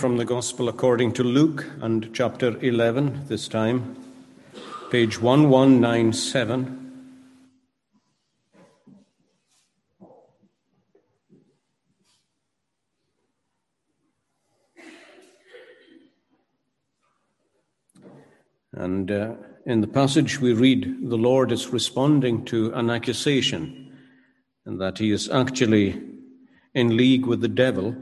[0.00, 4.02] from the Gospel according to Luke and chapter 11 this time,
[4.90, 6.92] page 1197.
[18.72, 19.34] And uh,
[19.66, 23.98] in the passage we read, the Lord is responding to an accusation,
[24.64, 26.00] and that he is actually
[26.74, 27.94] in league with the devil,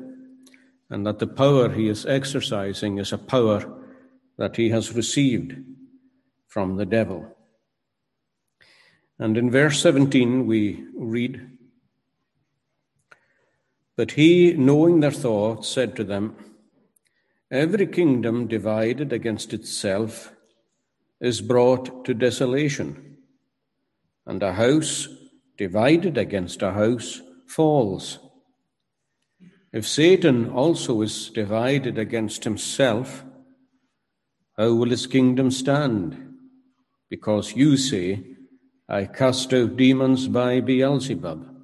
[0.91, 3.79] and that the power he is exercising is a power
[4.38, 5.55] that he has received
[6.47, 7.37] from the devil.
[9.19, 11.51] And in verse 17 we read,
[13.97, 16.37] But he, knowing their thoughts, said to them,
[17.50, 20.33] Every kingdom divided against itself
[21.20, 23.16] is brought to desolation,
[24.27, 25.09] and a house
[25.56, 28.19] divided against a house falls.
[29.72, 33.24] If Satan also is divided against himself,
[34.56, 36.34] how will his kingdom stand?
[37.10, 38.25] Because you say,
[38.88, 41.55] I cast out demons by Beelzebub.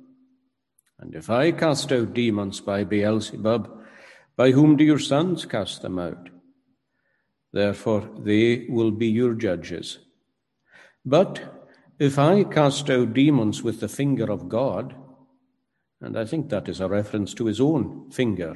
[1.00, 3.70] And if I cast out demons by Beelzebub,
[4.36, 6.28] by whom do your sons cast them out?
[7.52, 9.98] Therefore, they will be your judges.
[11.06, 11.40] But
[11.98, 14.94] if I cast out demons with the finger of God,
[16.04, 18.54] and I think that is a reference to his own finger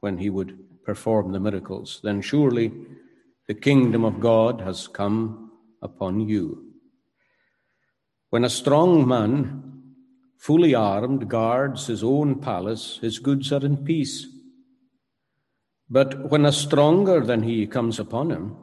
[0.00, 2.72] when he would perform the miracles, then surely
[3.48, 5.50] the kingdom of God has come
[5.82, 6.72] upon you.
[8.30, 9.94] When a strong man,
[10.38, 14.26] fully armed, guards his own palace, his goods are in peace.
[15.90, 18.56] But when a stronger than he comes upon him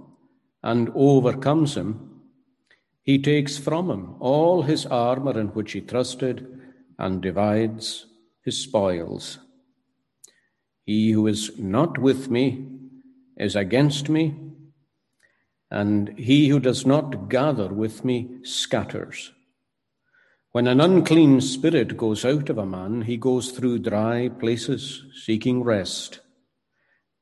[0.64, 2.22] and overcomes him,
[3.02, 6.56] he takes from him all his armor in which he trusted
[6.98, 8.06] and divides
[8.44, 9.40] his spoils.
[10.86, 12.68] He who is not with me
[13.38, 14.36] is against me,
[15.72, 19.32] and he who does not gather with me scatters.
[20.52, 25.64] When an unclean spirit goes out of a man, he goes through dry places seeking
[25.64, 26.22] rest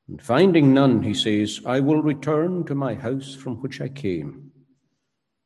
[0.08, 4.50] and finding none, he says, I will return to my house from which I came.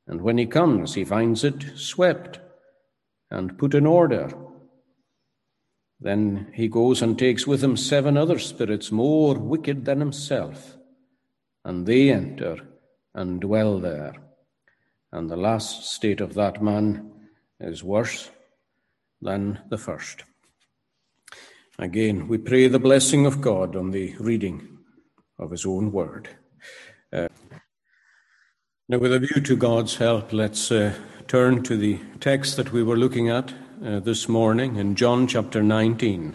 [0.07, 2.41] And when he comes, he finds it swept
[3.31, 4.31] and put in order.
[6.01, 10.77] Then he goes and takes with him seven other spirits more wicked than himself,
[11.65, 12.59] and they enter
[13.15, 14.15] and dwell there.
[15.11, 17.11] And the last state of that man
[17.59, 18.31] is worse
[19.21, 20.25] than the first.
[21.79, 24.79] Again, we pray the blessing of God on the reading
[25.39, 26.29] of His own word.
[27.13, 27.29] Uh,
[28.89, 30.95] now, with a view to God's help, let's uh,
[31.29, 33.53] turn to the text that we were looking at
[33.85, 36.35] uh, this morning in John chapter 19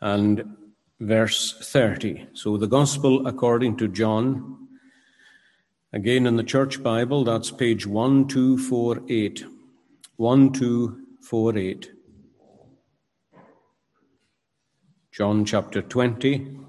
[0.00, 0.56] and
[1.00, 2.28] verse 30.
[2.34, 4.68] So, the Gospel according to John,
[5.92, 9.44] again in the Church Bible, that's page 1248.
[10.16, 11.90] 1248.
[15.10, 16.67] John chapter 20.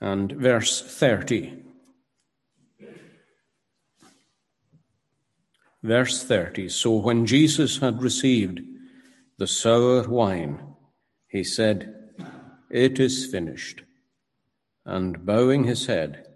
[0.00, 1.62] And verse 30.
[5.82, 8.60] Verse 30 So when Jesus had received
[9.38, 10.74] the sour wine,
[11.28, 11.94] he said,
[12.70, 13.82] It is finished.
[14.84, 16.26] And bowing his head,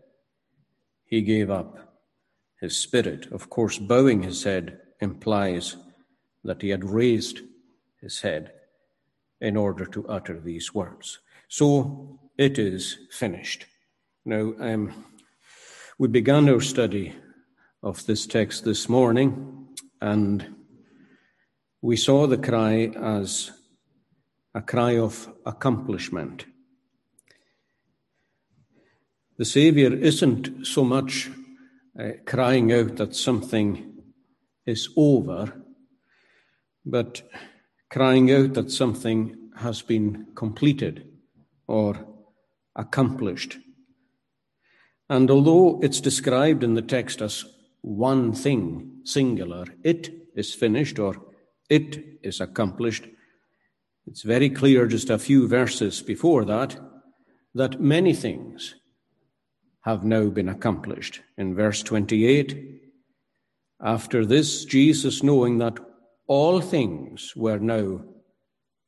[1.04, 1.96] he gave up
[2.60, 3.30] his spirit.
[3.32, 5.76] Of course, bowing his head implies
[6.44, 7.40] that he had raised
[8.00, 8.52] his head
[9.40, 11.20] in order to utter these words.
[11.48, 13.66] So it is finished.
[14.24, 15.04] Now, um,
[15.98, 17.14] we began our study
[17.82, 19.68] of this text this morning,
[20.00, 20.56] and
[21.82, 23.52] we saw the cry as
[24.54, 26.46] a cry of accomplishment.
[29.36, 31.30] The Saviour isn't so much
[31.98, 34.02] uh, crying out that something
[34.66, 35.64] is over
[36.84, 37.22] but
[37.90, 41.08] crying out that something has been completed
[41.66, 42.06] or
[42.76, 43.58] accomplished.
[45.08, 47.44] And although it's described in the text as
[47.82, 51.16] one thing, singular, it is finished or
[51.68, 53.06] it is accomplished,
[54.06, 56.78] it's very clear just a few verses before that
[57.54, 58.74] that many things
[59.82, 61.20] have now been accomplished.
[61.36, 62.80] In verse 28,
[63.80, 65.78] after this, Jesus, knowing that
[66.26, 68.02] all things were now,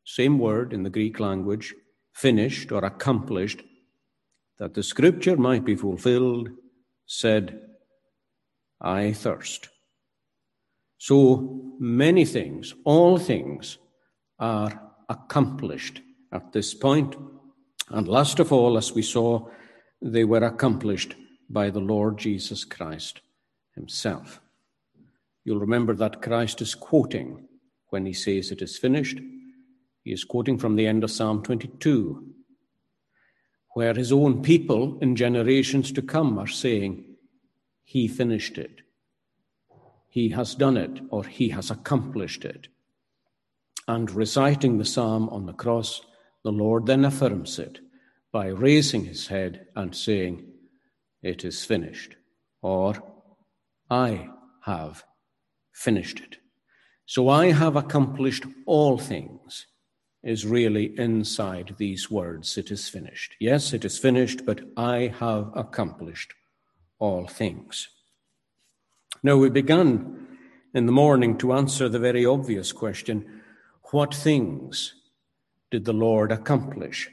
[0.05, 1.75] same word in the Greek language,
[2.17, 3.63] finished or accomplished,
[4.59, 6.49] that the scripture might be fulfilled,
[7.07, 7.61] said,
[8.81, 9.69] I thirst.
[10.99, 13.77] So many things, all things,
[14.39, 14.81] are
[15.11, 16.01] accomplished
[16.33, 17.17] at this point.
[17.91, 19.49] And last of all, as we saw,
[20.01, 21.15] they were accomplished
[21.51, 23.21] by the Lord Jesus Christ
[23.75, 24.41] himself.
[25.45, 27.47] You'll remember that Christ is quoting
[27.91, 29.21] when he says it is finished.
[30.07, 32.33] He is quoting from the end of Psalm 22,
[33.75, 37.17] where his own people in generations to come are saying,
[37.83, 38.83] He finished it.
[40.09, 42.69] He has done it, or He has accomplished it.
[43.89, 46.03] And reciting the psalm on the cross,
[46.45, 47.81] the Lord then affirms it
[48.31, 50.47] by raising his head and saying,
[51.21, 52.15] It is finished,
[52.63, 53.03] or
[53.91, 54.29] I
[54.63, 55.03] have
[55.73, 56.37] finished it.
[57.07, 59.67] So I have accomplished all things
[60.27, 63.37] is really inside these words, it is finished.
[63.39, 66.35] Yes, it is finished, but I have accomplished
[66.99, 67.89] all things.
[69.23, 70.27] Now, we began
[70.75, 73.43] in the morning to answer the very obvious question
[73.93, 74.95] what things
[75.71, 77.09] did the Lord accomplish?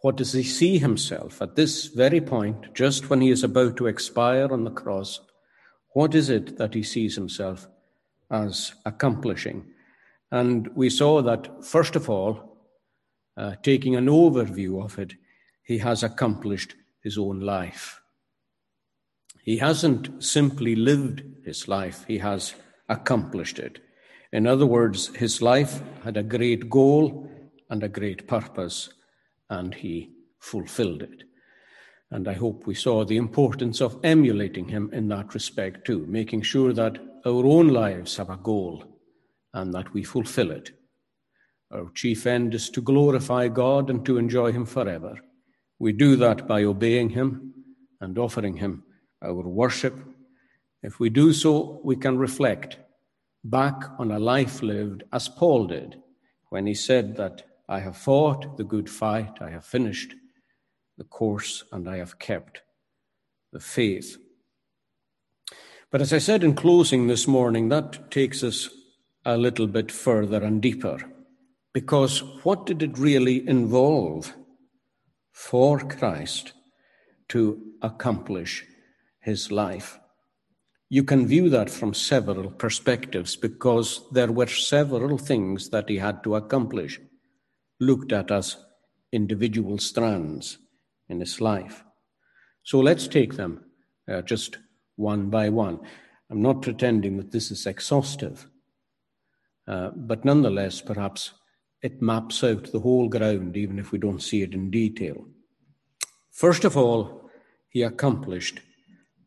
[0.00, 3.88] What does he see himself at this very point, just when he is about to
[3.88, 5.20] expire on the cross?
[5.94, 7.66] What is it that he sees himself
[8.30, 9.66] as accomplishing?
[10.30, 12.58] And we saw that, first of all,
[13.36, 15.14] uh, taking an overview of it,
[15.62, 18.00] he has accomplished his own life.
[19.42, 22.54] He hasn't simply lived his life, he has
[22.88, 23.78] accomplished it.
[24.32, 27.30] In other words, his life had a great goal
[27.70, 28.90] and a great purpose,
[29.48, 31.22] and he fulfilled it.
[32.10, 36.42] And I hope we saw the importance of emulating him in that respect too, making
[36.42, 38.97] sure that our own lives have a goal
[39.54, 40.70] and that we fulfill it.
[41.72, 45.18] Our chief end is to glorify God and to enjoy him forever.
[45.78, 47.54] We do that by obeying him
[48.00, 48.84] and offering him
[49.22, 49.98] our worship.
[50.82, 52.78] If we do so, we can reflect
[53.44, 55.96] back on a life lived as Paul did
[56.50, 60.14] when he said that I have fought the good fight, I have finished
[60.96, 62.62] the course, and I have kept
[63.52, 64.16] the faith.
[65.90, 68.68] But as I said in closing this morning, that takes us
[69.28, 70.98] a little bit further and deeper.
[71.74, 74.34] Because what did it really involve
[75.32, 76.54] for Christ
[77.28, 78.64] to accomplish
[79.20, 79.98] his life?
[80.88, 86.24] You can view that from several perspectives because there were several things that he had
[86.24, 86.98] to accomplish,
[87.78, 88.56] looked at as
[89.12, 90.56] individual strands
[91.10, 91.84] in his life.
[92.62, 93.62] So let's take them
[94.10, 94.56] uh, just
[94.96, 95.80] one by one.
[96.30, 98.46] I'm not pretending that this is exhaustive,
[99.68, 101.34] uh, but nonetheless, perhaps
[101.82, 105.26] it maps out the whole ground, even if we don't see it in detail.
[106.32, 107.30] First of all,
[107.68, 108.60] he accomplished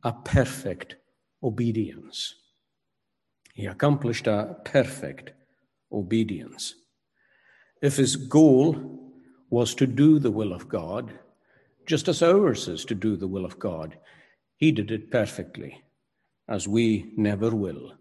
[0.03, 0.95] a perfect
[1.43, 2.33] obedience.
[3.53, 5.31] He accomplished a perfect
[5.91, 6.73] obedience.
[7.81, 9.13] If his goal
[9.49, 11.19] was to do the will of God,
[11.85, 13.97] just as ours is to do the will of God,
[14.55, 15.83] he did it perfectly,
[16.47, 17.93] as we never will.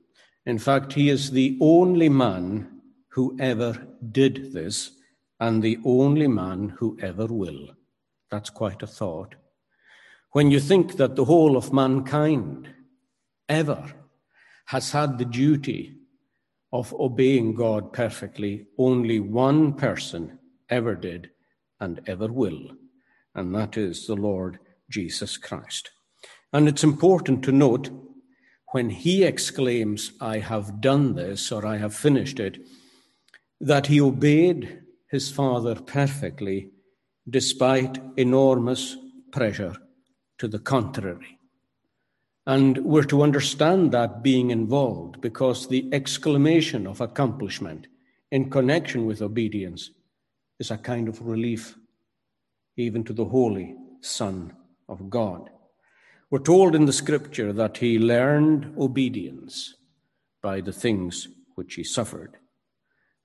[0.46, 4.92] In fact, he is the only man who ever did this
[5.38, 7.68] and the only man who ever will.
[8.30, 9.34] That's quite a thought.
[10.32, 12.68] When you think that the whole of mankind
[13.48, 13.92] ever
[14.66, 15.96] has had the duty
[16.72, 20.38] of obeying God perfectly, only one person
[20.68, 21.30] ever did
[21.80, 22.70] and ever will,
[23.34, 25.90] and that is the Lord Jesus Christ.
[26.52, 27.90] And it's important to note
[28.72, 32.58] when he exclaims, I have done this or I have finished it,
[33.60, 36.70] that he obeyed his Father perfectly
[37.28, 38.96] despite enormous
[39.32, 39.74] pressure
[40.38, 41.38] to the contrary.
[42.46, 47.86] And we're to understand that being involved because the exclamation of accomplishment
[48.30, 49.90] in connection with obedience
[50.58, 51.76] is a kind of relief,
[52.76, 54.56] even to the Holy Son
[54.88, 55.50] of God.
[56.30, 59.74] We're told in the scripture that he learned obedience
[60.40, 62.36] by the things which he suffered.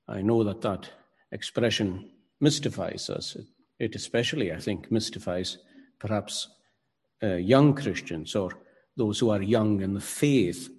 [0.08, 0.90] I know that that
[1.32, 2.10] expression
[2.42, 3.38] mystifies us.
[3.80, 5.60] It, especially, I think, mystifies
[6.00, 6.48] perhaps
[7.22, 8.52] uh, young Christians or
[8.98, 10.70] those who are young in the faith.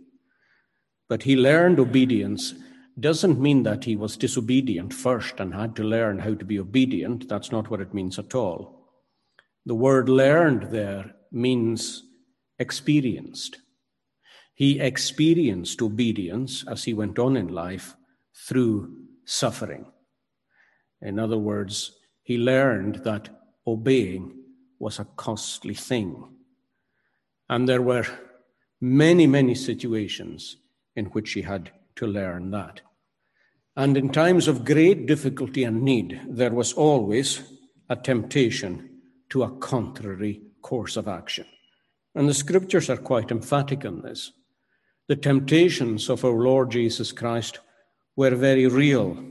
[1.09, 2.55] But he learned obedience
[2.99, 7.29] doesn't mean that he was disobedient first and had to learn how to be obedient.
[7.29, 8.91] That's not what it means at all.
[9.65, 12.03] The word learned there means
[12.59, 13.59] experienced.
[14.55, 17.95] He experienced obedience as he went on in life
[18.35, 18.95] through
[19.25, 19.87] suffering.
[21.03, 23.29] In other words, he learned that
[23.67, 24.35] obeying
[24.79, 26.25] was a costly thing.
[27.49, 28.07] And there were
[28.81, 30.57] many, many situations
[30.95, 32.81] in which he had to learn that.
[33.77, 37.43] And in times of great difficulty and need, there was always
[37.91, 41.47] a temptation to a contrary course of action.
[42.17, 44.33] And the scriptures are quite emphatic on this.
[45.07, 47.61] The temptations of our Lord Jesus Christ
[48.17, 49.23] were very real.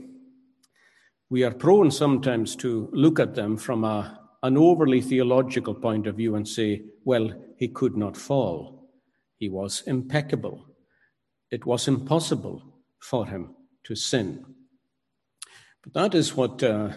[1.28, 6.14] We are prone sometimes to look at them from a, an overly theological point of
[6.14, 8.88] view and say, well, he could not fall.
[9.36, 10.64] He was impeccable.
[11.50, 12.62] It was impossible
[13.00, 14.46] for him to sin.
[15.82, 16.90] But that is what uh,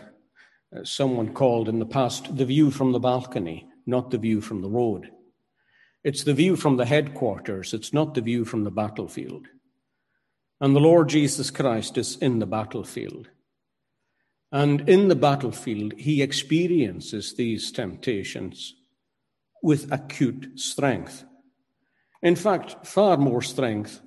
[0.83, 4.69] someone called in the past the view from the balcony, not the view from the
[4.69, 5.09] road.
[6.03, 9.47] It's the view from the headquarters, it's not the view from the battlefield.
[10.61, 13.29] And the Lord Jesus Christ is in the battlefield.
[14.51, 18.75] And in the battlefield, he experiences these temptations
[19.61, 21.23] with acute strength.
[22.21, 24.01] In fact, far more strength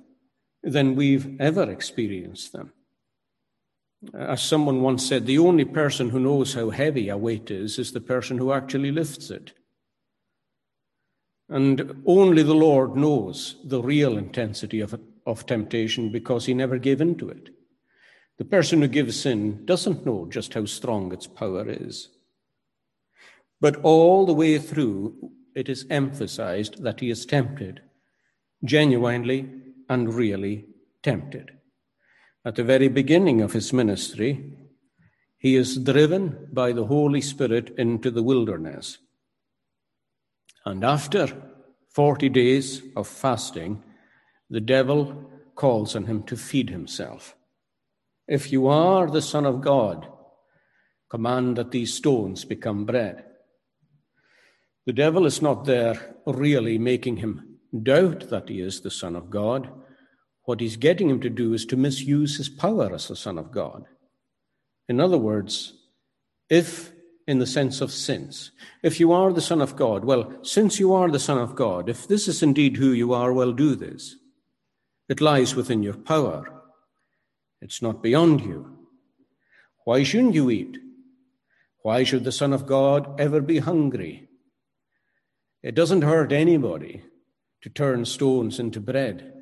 [0.63, 2.73] than we've ever experienced them.
[4.13, 7.91] As someone once said, the only person who knows how heavy a weight is is
[7.91, 9.53] the person who actually lifts it.
[11.53, 16.99] And only the Lord knows the real intensity of, of temptation because he never gave
[16.99, 17.49] in to it.
[18.39, 22.09] The person who gives in doesn't know just how strong its power is.
[23.61, 27.81] But all the way through, it is emphasized that he is tempted,
[28.65, 29.47] genuinely
[29.87, 30.65] and really
[31.03, 31.51] tempted.
[32.43, 34.57] At the very beginning of his ministry,
[35.37, 38.97] he is driven by the Holy Spirit into the wilderness.
[40.65, 41.27] And after
[41.89, 43.83] 40 days of fasting,
[44.49, 47.35] the devil calls on him to feed himself.
[48.27, 50.07] If you are the Son of God,
[51.09, 53.25] command that these stones become bread.
[54.85, 59.29] The devil is not there really making him doubt that he is the Son of
[59.29, 59.69] God.
[60.45, 63.51] What he's getting him to do is to misuse his power as the Son of
[63.51, 63.85] God.
[64.89, 65.73] In other words,
[66.49, 66.92] if,
[67.27, 68.51] in the sense of since,
[68.81, 71.89] if you are the Son of God, well, since you are the Son of God,
[71.89, 74.15] if this is indeed who you are, well, do this.
[75.07, 76.61] It lies within your power,
[77.61, 78.77] it's not beyond you.
[79.85, 80.77] Why shouldn't you eat?
[81.81, 84.29] Why should the Son of God ever be hungry?
[85.61, 87.03] It doesn't hurt anybody
[87.61, 89.33] to turn stones into bread.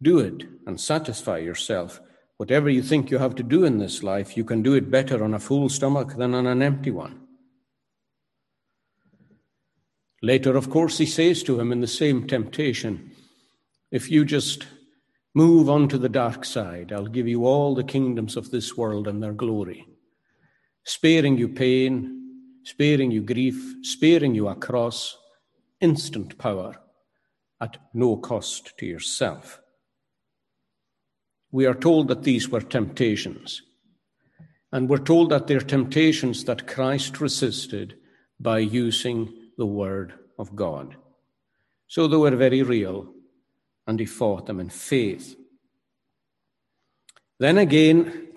[0.00, 2.00] Do it and satisfy yourself.
[2.36, 5.22] Whatever you think you have to do in this life, you can do it better
[5.22, 7.20] on a full stomach than on an empty one.
[10.20, 13.12] Later, of course, he says to him in the same temptation
[13.90, 14.66] if you just
[15.34, 19.06] move on to the dark side, I'll give you all the kingdoms of this world
[19.06, 19.86] and their glory,
[20.84, 22.24] sparing you pain,
[22.64, 25.16] sparing you grief, sparing you a cross,
[25.80, 26.74] instant power
[27.60, 29.60] at no cost to yourself.
[31.54, 33.62] We are told that these were temptations.
[34.72, 37.94] And we're told that they're temptations that Christ resisted
[38.40, 40.96] by using the Word of God.
[41.86, 43.14] So they were very real,
[43.86, 45.36] and he fought them in faith.
[47.38, 48.30] Then again,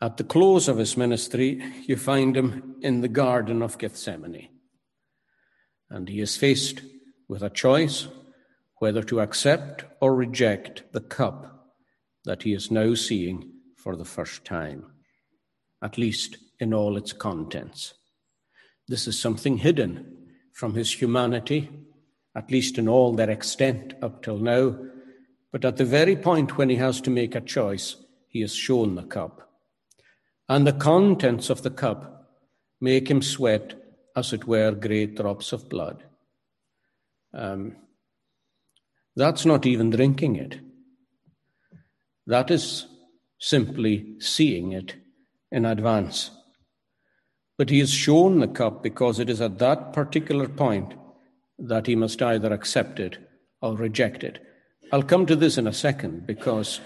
[0.00, 4.48] at the close of his ministry, you find him in the Garden of Gethsemane.
[5.90, 6.80] And he is faced
[7.28, 8.08] with a choice
[8.76, 11.59] whether to accept or reject the cup
[12.30, 14.86] that he is now seeing for the first time,
[15.82, 17.94] at least in all its contents.
[18.86, 21.68] This is something hidden from his humanity,
[22.36, 24.76] at least in all their extent up till now.
[25.50, 27.96] But at the very point when he has to make a choice,
[28.28, 29.50] he is shown the cup.
[30.48, 32.30] And the contents of the cup
[32.80, 33.74] make him sweat,
[34.14, 36.04] as it were, great drops of blood.
[37.34, 37.74] Um,
[39.16, 40.60] that's not even drinking it.
[42.30, 42.86] That is
[43.38, 44.94] simply seeing it
[45.50, 46.30] in advance.
[47.58, 50.94] But he is shown the cup because it is at that particular point
[51.58, 53.18] that he must either accept it
[53.60, 54.38] or reject it.
[54.92, 56.80] I'll come to this in a second because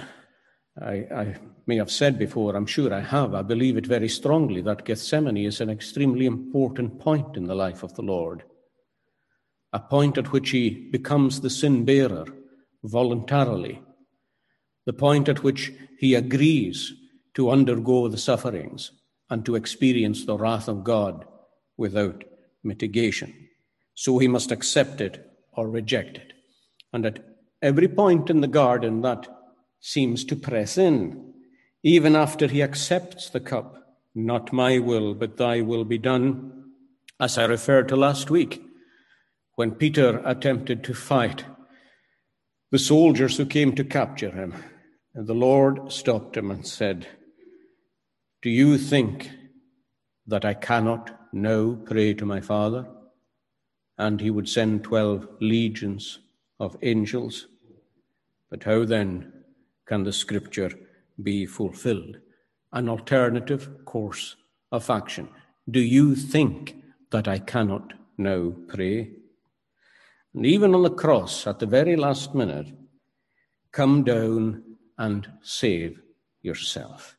[0.81, 1.37] I, I,
[1.67, 5.37] may have said before, I'm sure I have, I believe it very strongly that Gethsemane
[5.37, 8.45] is an extremely important point in the life of the Lord
[9.75, 12.25] a point at which he becomes the sin bearer
[12.85, 13.83] voluntarily,
[14.87, 16.93] the point at which he agrees
[17.35, 18.93] to undergo the sufferings
[19.31, 21.25] and to experience the wrath of God
[21.77, 22.25] without
[22.63, 23.49] mitigation.
[23.95, 26.33] So he must accept it or reject it.
[26.93, 27.25] And at
[27.63, 29.27] every point in the garden, that
[29.81, 31.33] seems to press in,
[31.83, 33.77] even after he accepts the cup.
[34.15, 36.65] Not my will, but thy will be done,
[37.19, 38.63] as I referred to last week
[39.57, 41.45] when Peter attempted to fight
[42.71, 44.55] the soldiers who came to capture him.
[45.15, 47.07] And the Lord stopped him and said,
[48.43, 49.31] Do you think
[50.27, 52.87] that I cannot now pray to my Father?
[53.97, 56.19] And he would send twelve legions
[56.59, 57.47] of angels.
[58.51, 59.33] But how then
[59.87, 60.73] can the scripture
[61.23, 62.17] be fulfilled?
[62.73, 64.35] An alternative course
[64.73, 65.29] of action.
[65.71, 66.75] Do you think
[67.13, 69.11] that I cannot now pray?
[70.35, 72.67] And even on the cross, at the very last minute,
[73.71, 74.64] come down
[74.99, 76.01] and save
[76.43, 77.17] yourself.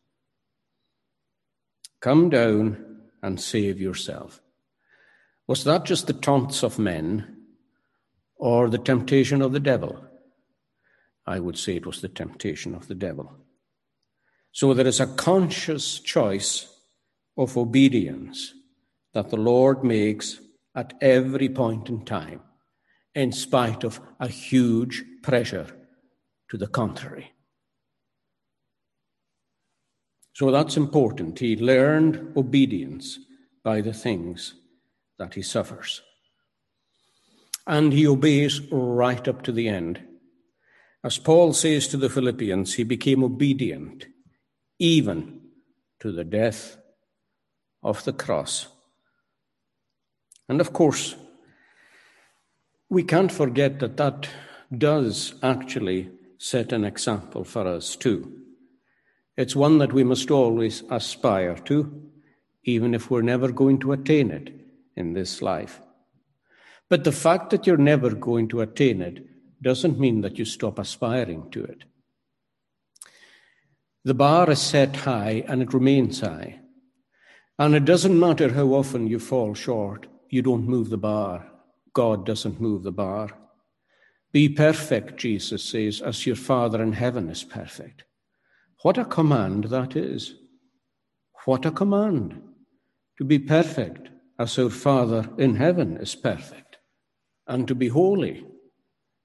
[2.00, 4.41] Come down and save yourself.
[5.48, 7.38] Was that just the taunts of men
[8.36, 10.05] or the temptation of the devil?
[11.25, 13.36] I would say it was the temptation of the devil.
[14.51, 16.72] So there is a conscious choice
[17.38, 18.53] of obedience
[19.13, 20.39] that the Lord makes
[20.75, 22.41] at every point in time,
[23.13, 25.67] in spite of a huge pressure
[26.50, 27.35] to the contrary.
[30.36, 31.39] So that's important.
[31.39, 33.20] He learned obedience
[33.63, 34.56] by the things
[35.18, 36.01] that he suffers.
[37.65, 40.01] And he obeys right up to the end.
[41.06, 44.08] As Paul says to the Philippians, he became obedient
[44.77, 45.39] even
[46.01, 46.77] to the death
[47.82, 48.68] of the cross.
[50.50, 51.15] And of course,
[52.89, 54.27] we can't forget that that
[54.77, 58.45] does actually set an example for us too.
[59.38, 62.10] It's one that we must always aspire to,
[62.63, 64.54] even if we're never going to attain it
[64.96, 65.82] in this life.
[66.89, 69.25] But the fact that you're never going to attain it
[69.62, 71.84] doesn't mean that you stop aspiring to it.
[74.04, 76.60] The bar is set high and it remains high.
[77.58, 81.50] And it doesn't matter how often you fall short, you don't move the bar.
[81.94, 83.30] God doesn't move the bar.
[84.32, 88.04] Be perfect, Jesus says, as your Father in heaven is perfect.
[88.86, 90.36] What a command that is.
[91.46, 92.39] What a command
[93.18, 96.78] to be perfect as our Father in heaven is perfect,
[97.48, 98.45] and to be holy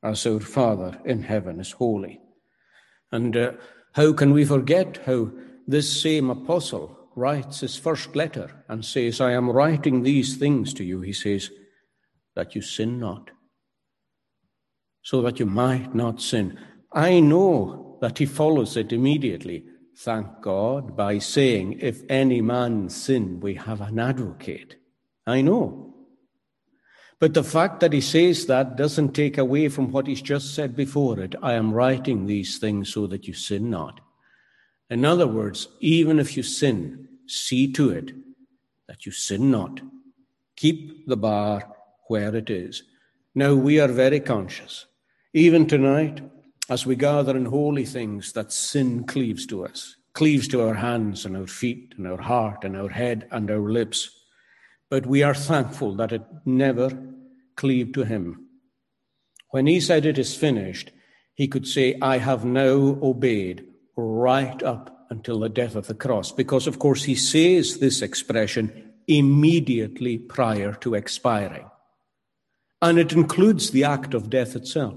[0.02, 2.22] as our Father in heaven is holy.
[3.12, 3.52] And uh,
[3.92, 5.30] how can we forget how
[5.66, 10.84] this same apostle writes his first letter and says, I am writing these things to
[10.84, 11.50] you, he says,
[12.34, 13.30] that you sin not,
[15.02, 16.58] so that you might not sin.
[16.94, 19.64] I know that he follows it immediately,
[19.96, 24.76] thank God, by saying, If any man sin, we have an advocate.
[25.26, 25.94] I know.
[27.18, 30.74] But the fact that he says that doesn't take away from what he's just said
[30.74, 31.34] before it.
[31.42, 34.00] I am writing these things so that you sin not.
[34.88, 38.12] In other words, even if you sin, see to it
[38.88, 39.80] that you sin not.
[40.56, 41.70] Keep the bar
[42.08, 42.82] where it is.
[43.34, 44.86] Now, we are very conscious.
[45.32, 46.22] Even tonight,
[46.70, 51.26] as we gather in holy things that sin cleaves to us, cleaves to our hands
[51.26, 54.08] and our feet and our heart and our head and our lips.
[54.88, 56.96] But we are thankful that it never
[57.56, 58.46] cleaved to him.
[59.50, 60.92] When he said it is finished,
[61.34, 66.30] he could say, I have now obeyed right up until the death of the cross.
[66.30, 71.68] Because, of course, he says this expression immediately prior to expiring.
[72.80, 74.94] And it includes the act of death itself.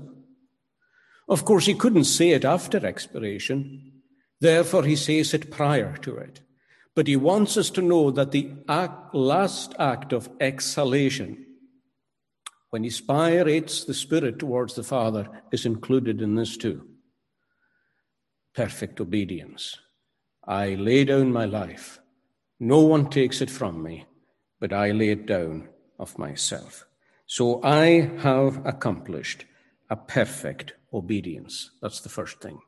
[1.28, 3.92] Of course, he couldn't say it after expiration.
[4.42, 6.42] Therefore, he says it prior to it.
[6.96, 11.46] But he wants us to know that the act, last act of exhalation,
[12.70, 16.88] when he spirates the Spirit towards the Father, is included in this too.
[18.54, 19.78] Perfect obedience.
[20.46, 22.00] I lay down my life.
[22.60, 24.06] No one takes it from me,
[24.60, 26.86] but I lay it down of myself.
[27.26, 29.46] So I have accomplished
[29.90, 31.72] a perfect obedience.
[31.82, 32.60] That's the first thing.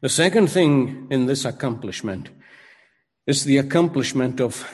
[0.00, 2.30] The second thing in this accomplishment
[3.26, 4.68] is the accomplishment of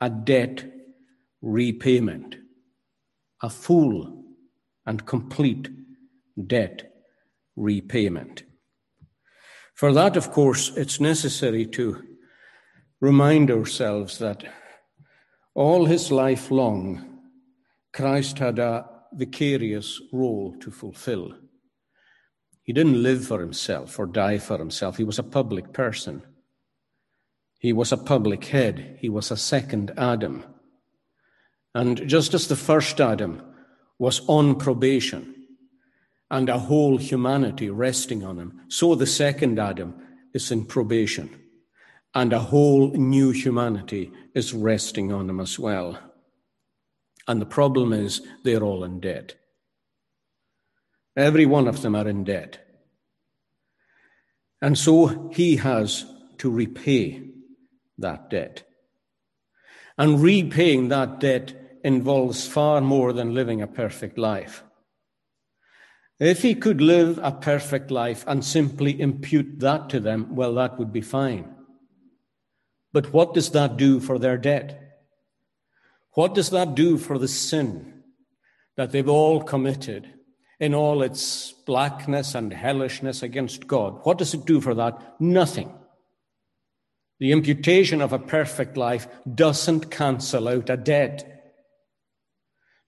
[0.00, 0.64] a debt
[1.42, 2.36] repayment,
[3.42, 4.24] a full
[4.86, 5.68] and complete
[6.46, 6.92] debt
[7.56, 8.44] repayment.
[9.74, 12.02] For that, of course, it's necessary to
[13.00, 14.44] remind ourselves that
[15.54, 17.18] all his life long,
[17.92, 21.34] Christ had a vicarious role to fulfill.
[22.70, 24.96] He didn't live for himself or die for himself.
[24.96, 26.22] He was a public person.
[27.58, 28.96] He was a public head.
[29.00, 30.44] He was a second Adam.
[31.74, 33.42] And just as the first Adam
[33.98, 35.34] was on probation
[36.30, 39.92] and a whole humanity resting on him, so the second Adam
[40.32, 41.40] is in probation
[42.14, 45.98] and a whole new humanity is resting on him as well.
[47.26, 49.39] And the problem is they're all in debt.
[51.16, 52.66] Every one of them are in debt.
[54.62, 56.04] And so he has
[56.38, 57.22] to repay
[57.98, 58.64] that debt.
[59.98, 64.62] And repaying that debt involves far more than living a perfect life.
[66.18, 70.78] If he could live a perfect life and simply impute that to them, well, that
[70.78, 71.54] would be fine.
[72.92, 75.00] But what does that do for their debt?
[76.12, 78.02] What does that do for the sin
[78.76, 80.12] that they've all committed
[80.60, 84.00] in all its blackness and hellishness against God?
[84.04, 85.16] What does it do for that?
[85.18, 85.72] Nothing.
[87.18, 91.54] The imputation of a perfect life doesn't cancel out a debt.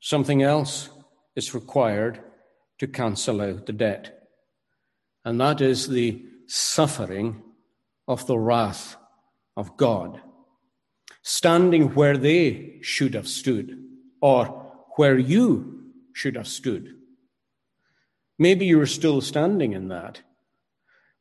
[0.01, 0.91] Something else
[1.35, 2.23] is required
[2.79, 4.29] to cancel out the debt.
[5.25, 7.43] And that is the suffering
[8.09, 8.97] of the wrath
[9.57, 10.21] of God,
[11.23, 13.79] standing where they should have stood,
[14.21, 14.47] or
[14.97, 16.97] where you should have stood.
[18.39, 20.23] Maybe you're still standing in that.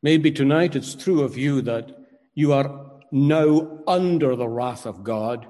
[0.02, 1.96] Maybe tonight it's true of you that
[2.34, 5.46] you are now under the wrath of God,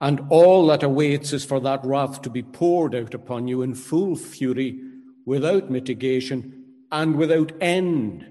[0.00, 3.74] and all that awaits is for that wrath to be poured out upon you in
[3.74, 4.80] full fury
[5.26, 8.26] without mitigation, and without end.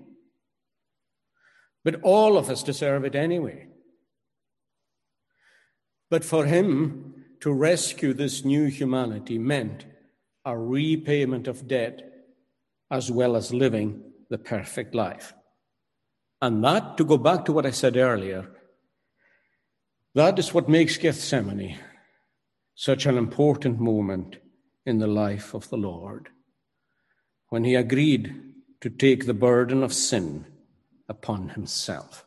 [1.84, 3.68] But all of us deserve it anyway.
[6.10, 9.86] But for him to rescue this new humanity meant
[10.44, 12.02] a repayment of debt
[12.92, 15.34] as well as living the perfect life.
[16.42, 18.50] And that, to go back to what I said earlier,
[20.16, 21.78] that is what makes Gethsemane
[22.76, 24.38] such an important moment
[24.86, 26.30] in the life of the Lord
[27.50, 28.34] when he agreed
[28.82, 30.46] to take the burden of sin
[31.10, 32.26] upon himself.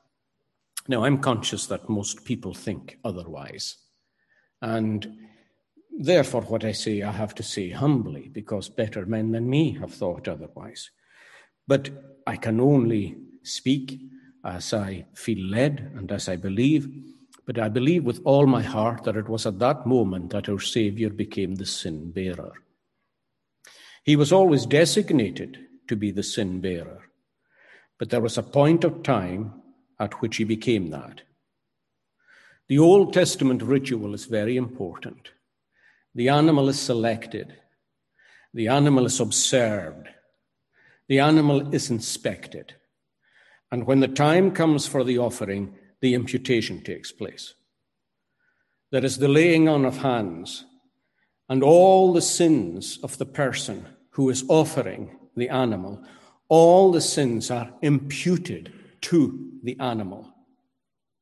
[0.88, 3.76] Now, I'm conscious that most people think otherwise.
[4.60, 5.06] And
[5.98, 9.92] therefore, what I say, I have to say humbly, because better men than me have
[9.92, 10.90] thought otherwise.
[11.66, 11.90] But
[12.26, 14.00] I can only speak
[14.44, 16.88] as I feel led and as I believe.
[17.46, 20.60] But I believe with all my heart that it was at that moment that our
[20.60, 22.52] Saviour became the sin bearer.
[24.04, 27.08] He was always designated to be the sin bearer,
[27.98, 29.62] but there was a point of time
[30.00, 31.22] at which he became that.
[32.68, 35.30] The Old Testament ritual is very important.
[36.14, 37.56] The animal is selected,
[38.52, 40.08] the animal is observed,
[41.08, 42.74] the animal is inspected.
[43.70, 47.54] And when the time comes for the offering, the imputation takes place.
[48.90, 50.66] There is the laying on of hands,
[51.48, 56.04] and all the sins of the person who is offering the animal,
[56.48, 60.34] all the sins are imputed to the animal.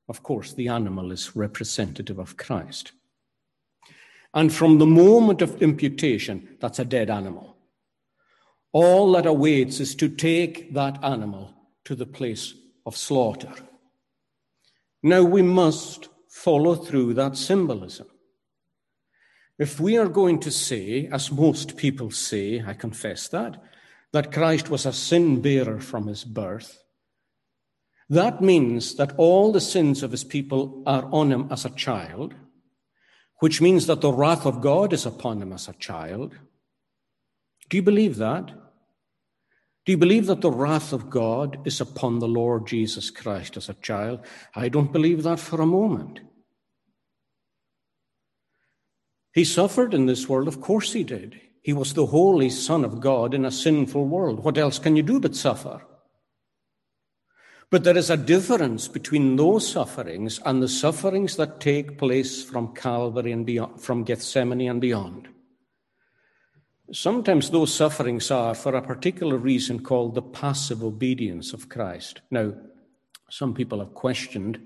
[0.09, 2.91] Of course, the animal is representative of Christ.
[4.33, 7.57] And from the moment of imputation, that's a dead animal.
[8.73, 11.53] All that awaits is to take that animal
[11.85, 12.55] to the place
[12.87, 13.53] of slaughter.
[15.03, 18.07] Now we must follow through that symbolism.
[19.59, 23.61] If we are going to say, as most people say, I confess that,
[24.13, 26.83] that Christ was a sin bearer from his birth,
[28.09, 32.35] that means that all the sins of his people are on him as a child,
[33.41, 36.35] which means that the wrath of God is upon him as a child.
[37.69, 38.47] Do you believe that?
[39.87, 43.69] Do you believe that the wrath of God is upon the Lord Jesus Christ as
[43.69, 44.21] a child?
[44.55, 46.21] I don't believe that for a moment.
[49.33, 51.41] He suffered in this world, of course he did.
[51.63, 54.45] He was the holy Son of God in a sinful world.
[54.45, 55.83] What else can you do but suffer?
[57.71, 62.75] But there is a difference between those sufferings and the sufferings that take place from
[62.75, 65.29] Calvary and beyond, from Gethsemane and beyond.
[66.93, 72.23] Sometimes those sufferings are for a particular reason called the passive obedience of Christ.
[72.33, 72.55] Now,
[73.31, 74.61] some people have questioned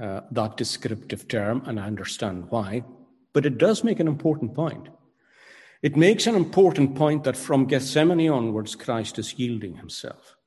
[0.00, 2.84] uh, that descriptive term, and I understand why.
[3.32, 4.88] But it does make an important point.
[5.82, 10.37] It makes an important point that from Gethsemane onwards, Christ is yielding himself.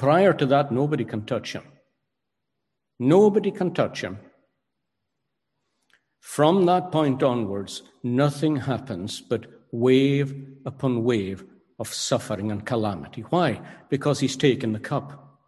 [0.00, 1.62] Prior to that, nobody can touch him.
[2.98, 4.18] Nobody can touch him.
[6.20, 10.34] From that point onwards, nothing happens but wave
[10.64, 11.44] upon wave
[11.78, 13.20] of suffering and calamity.
[13.28, 13.60] Why?
[13.90, 15.38] Because he's taken the cup.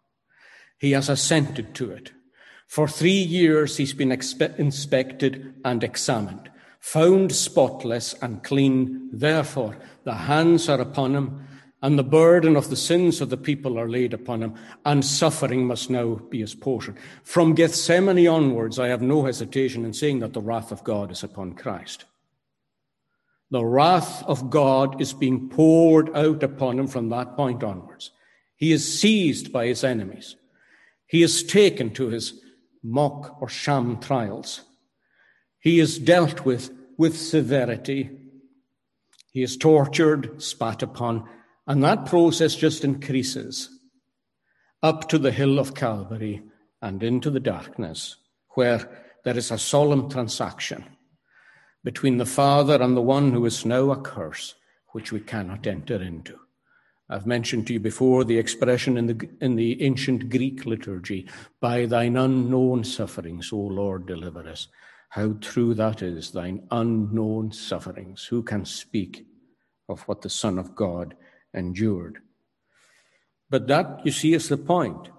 [0.77, 2.11] He has assented to it.
[2.67, 9.09] For three years he's been expe- inspected and examined, found spotless and clean.
[9.11, 11.47] Therefore, the hands are upon him,
[11.83, 15.67] and the burden of the sins of the people are laid upon him, and suffering
[15.67, 16.95] must now be his portion.
[17.23, 21.23] From Gethsemane onwards, I have no hesitation in saying that the wrath of God is
[21.23, 22.05] upon Christ.
[23.51, 28.11] The wrath of God is being poured out upon him from that point onwards.
[28.55, 30.37] He is seized by his enemies.
[31.05, 32.41] He is taken to his
[32.81, 34.61] mock or sham trials.
[35.59, 38.09] He is dealt with with severity.
[39.33, 41.27] He is tortured, spat upon,
[41.67, 43.69] and that process just increases
[44.81, 46.43] up to the hill of Calvary
[46.81, 48.17] and into the darkness,
[48.55, 50.83] where there is a solemn transaction
[51.83, 54.55] between the Father and the one who is now a curse,
[54.91, 56.37] which we cannot enter into.
[57.09, 61.27] I've mentioned to you before the expression in the, in the ancient Greek liturgy,
[61.59, 64.67] by thine unknown sufferings, O Lord, deliver us.
[65.09, 68.25] How true that is, thine unknown sufferings.
[68.25, 69.25] Who can speak
[69.87, 71.15] of what the Son of God
[71.53, 72.19] endured?
[73.49, 75.09] But that, you see, is the point.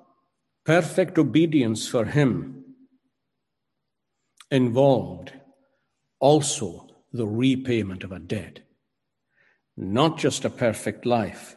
[0.65, 2.65] Perfect obedience for him
[4.51, 5.33] involved
[6.21, 8.61] also the repayment of a debt.
[9.77, 11.57] Not just a perfect life,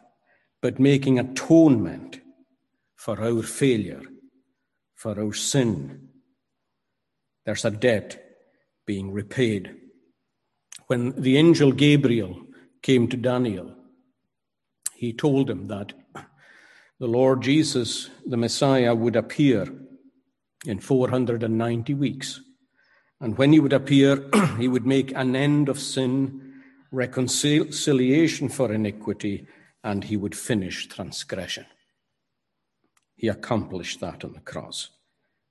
[0.61, 2.19] but making atonement
[2.95, 4.01] for our failure,
[4.95, 6.09] for our sin.
[7.45, 8.21] There's a debt
[8.85, 9.75] being repaid.
[10.87, 12.41] When the angel Gabriel
[12.81, 13.76] came to Daniel,
[14.97, 15.93] he told him that
[16.99, 19.71] the Lord Jesus, the Messiah, would appear
[20.65, 22.41] in 490 weeks.
[23.21, 29.45] And when he would appear, he would make an end of sin, reconciliation for iniquity,
[29.83, 31.67] and he would finish transgression.
[33.15, 34.89] He accomplished that on the cross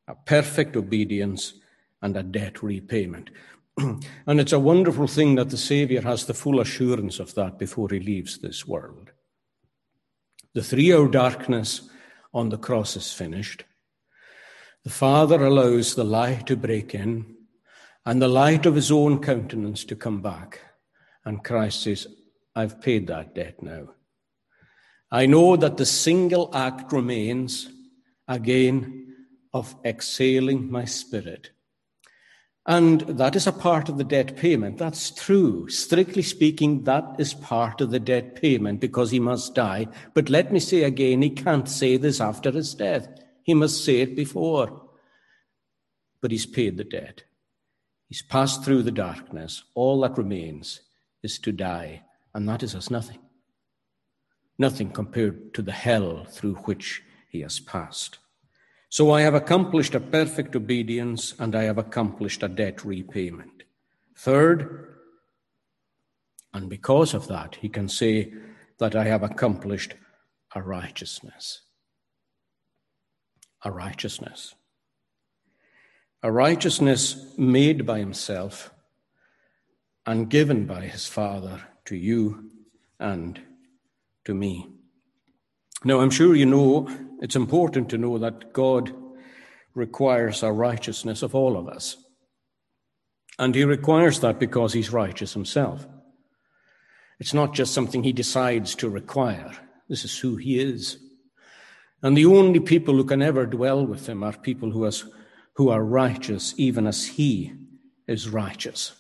[0.09, 1.55] a perfect obedience
[2.01, 3.29] and a debt repayment.
[3.79, 7.89] and it's a wonderful thing that the Savior has the full assurance of that before
[7.91, 9.11] he leaves this world.
[10.57, 11.83] The three hour darkness
[12.33, 13.65] on the cross is finished.
[14.85, 17.27] The Father allows the light to break in
[18.07, 20.61] and the light of his own countenance to come back.
[21.27, 22.07] And Christ says,
[22.55, 23.89] I've paid that debt now.
[25.11, 27.69] I know that the single act remains
[28.27, 29.15] again
[29.53, 31.51] of exhaling my spirit.
[32.67, 34.79] And that is a part of the debt payment.
[34.79, 35.69] That's true.
[35.69, 39.87] Strictly speaking, that is part of the debt payment because he must die.
[40.15, 43.09] But let me say again, he can't say this after his death.
[43.45, 44.83] He must say it before.
[46.21, 47.23] But he's paid the debt.
[48.09, 49.63] He's passed through the darkness.
[49.75, 50.81] All that remains
[51.23, 52.03] is to die.
[52.35, 53.21] And that is as nothing
[54.59, 58.19] nothing compared to the hell through which he has passed.
[58.97, 63.65] So I have accomplished a perfect obedience and I have accomplished a debt repayment.
[64.17, 64.97] Third,
[66.55, 68.33] and because of that, he can say
[68.79, 69.97] that I have accomplished
[70.55, 71.61] a righteousness.
[73.67, 74.55] A righteousness.
[76.23, 78.71] A righteousness made by himself
[80.07, 82.51] and given by his Father to you
[82.99, 83.43] and
[84.25, 84.71] to me.
[85.85, 86.89] Now, I'm sure you know
[87.21, 88.93] it's important to know that God
[89.75, 91.97] requires a righteousness of all of us.
[93.39, 95.87] And He requires that because He's righteous Himself.
[97.19, 99.53] It's not just something He decides to require,
[99.89, 100.99] this is who He is.
[102.03, 105.05] And the only people who can ever dwell with Him are people who, has,
[105.55, 107.53] who are righteous, even as He
[108.07, 108.93] is righteous.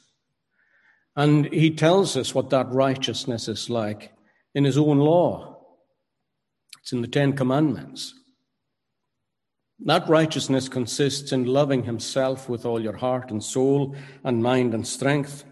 [1.15, 4.13] And He tells us what that righteousness is like
[4.57, 5.56] in his own law.
[6.87, 8.15] It's in the Ten Commandments.
[9.81, 14.87] That righteousness consists in loving himself with all your heart and soul and mind and
[14.87, 15.43] strength,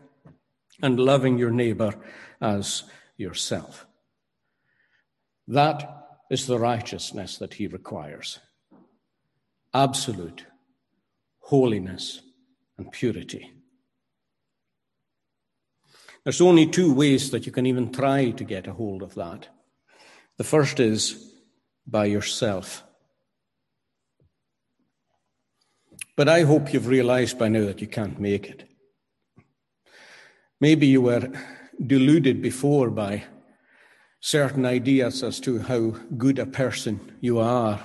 [0.81, 1.92] and loving your neighbor
[2.40, 2.85] as
[3.16, 3.85] yourself.
[5.49, 8.38] That is the righteousness that he requires
[9.75, 10.47] absolute
[11.40, 12.23] holiness
[12.79, 13.51] and purity.
[16.23, 19.49] There's only two ways that you can even try to get a hold of that.
[20.38, 21.33] The first is
[21.87, 22.83] by yourself.
[26.16, 28.68] But I hope you've realized by now that you can't make it.
[30.61, 31.31] Maybe you were
[31.85, 33.25] deluded before by
[34.20, 37.81] certain ideas as to how good a person you are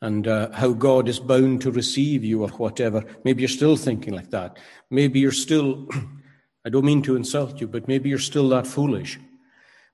[0.00, 3.04] and uh, how God is bound to receive you or whatever.
[3.24, 4.58] Maybe you're still thinking like that.
[4.90, 5.86] Maybe you're still
[6.64, 9.18] I don't mean to insult you, but maybe you're still that foolish.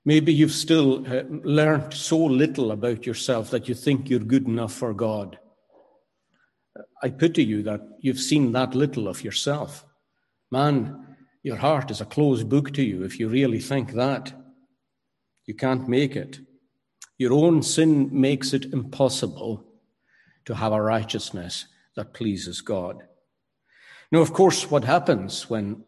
[0.05, 4.73] Maybe you've still uh, learned so little about yourself that you think you're good enough
[4.73, 5.39] for God.
[7.01, 9.83] I pity you that you've seen that little of yourself.
[10.51, 14.33] Man, your heart is a closed book to you if you really think that.
[15.45, 16.39] You can't make it.
[17.17, 19.65] Your own sin makes it impossible
[20.45, 21.65] to have a righteousness
[21.95, 23.03] that pleases God.
[24.11, 25.83] Now, of course, what happens when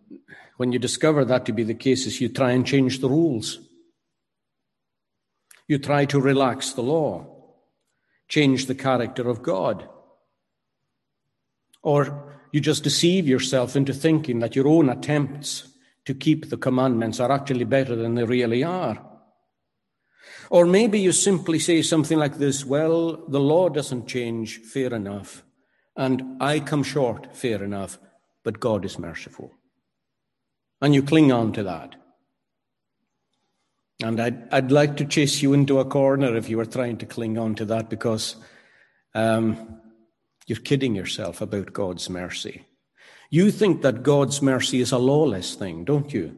[0.57, 3.59] when you discover that to be the case is you try and change the rules.
[5.67, 7.25] You try to relax the law,
[8.27, 9.87] change the character of God.
[11.81, 15.67] Or you just deceive yourself into thinking that your own attempts
[16.05, 19.03] to keep the commandments are actually better than they really are.
[20.49, 25.43] Or maybe you simply say something like this Well, the law doesn't change, fair enough,
[25.95, 27.99] and I come short, fair enough,
[28.43, 29.51] but God is merciful.
[30.81, 31.95] And you cling on to that.
[34.03, 37.05] And I'd, I'd like to chase you into a corner if you were trying to
[37.05, 38.35] cling on to that because
[39.15, 39.79] um,
[40.45, 42.65] you're kidding yourself about God's mercy.
[43.29, 46.37] You think that God's mercy is a lawless thing, don't you?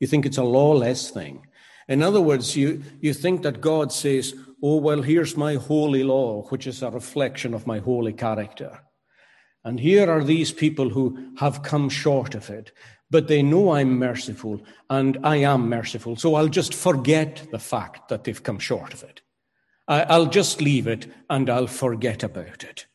[0.00, 1.46] You think it's a lawless thing.
[1.86, 6.42] In other words, you, you think that God says, Oh, well, here's my holy law,
[6.44, 8.80] which is a reflection of my holy character.
[9.62, 12.72] And here are these people who have come short of it,
[13.14, 16.16] but they know I'm merciful and I am merciful.
[16.16, 19.20] So I'll just forget the fact that they've come short of it.
[19.86, 22.86] I'll just leave it and I'll forget about it.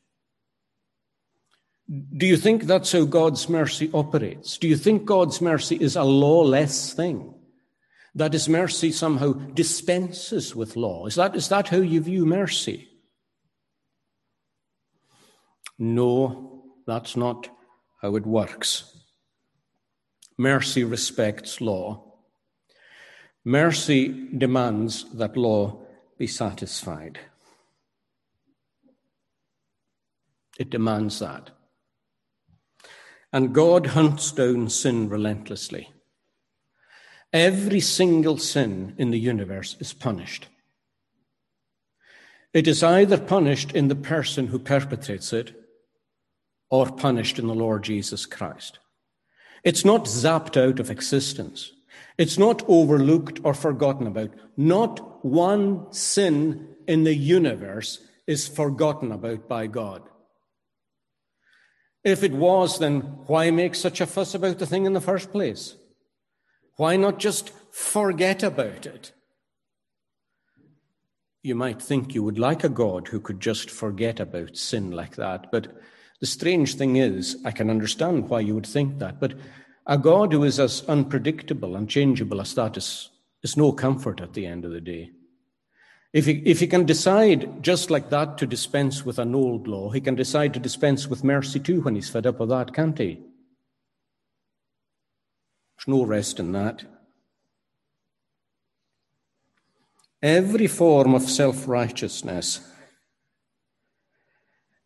[2.17, 4.57] Do you think that's how God's mercy operates?
[4.57, 7.33] Do you think God's mercy is a lawless thing?
[8.15, 11.05] that his mercy somehow dispenses with law.
[11.05, 12.89] Is that, is that how you view mercy?
[15.77, 17.47] No, that's not
[18.01, 18.98] how it works.
[20.39, 22.01] Mercy respects law.
[23.43, 25.81] Mercy demands that law
[26.17, 27.19] be satisfied.
[30.57, 31.49] It demands that.
[33.33, 35.91] And God hunts down sin relentlessly.
[37.33, 40.47] Every single sin in the universe is punished.
[42.53, 45.53] It is either punished in the person who perpetrates it
[46.69, 48.79] or punished in the Lord Jesus Christ.
[49.63, 51.71] It's not zapped out of existence.
[52.17, 54.31] It's not overlooked or forgotten about.
[54.57, 60.03] Not one sin in the universe is forgotten about by God.
[62.03, 65.31] If it was, then why make such a fuss about the thing in the first
[65.31, 65.75] place?
[66.77, 69.11] Why not just forget about it?
[71.41, 75.15] You might think you would like a God who could just forget about sin like
[75.15, 75.67] that, but
[76.19, 79.33] the strange thing is, I can understand why you would think that, but
[79.87, 83.09] a God who is as unpredictable and changeable as that is,
[83.41, 85.11] is no comfort at the end of the day.
[86.11, 89.91] If he, if he can decide just like that to dispense with an old law,
[89.91, 92.97] he can decide to dispense with mercy too when he's fed up with that, can't
[92.97, 93.15] he?
[95.77, 96.83] There's no rest in that.
[100.21, 102.59] Every form of self righteousness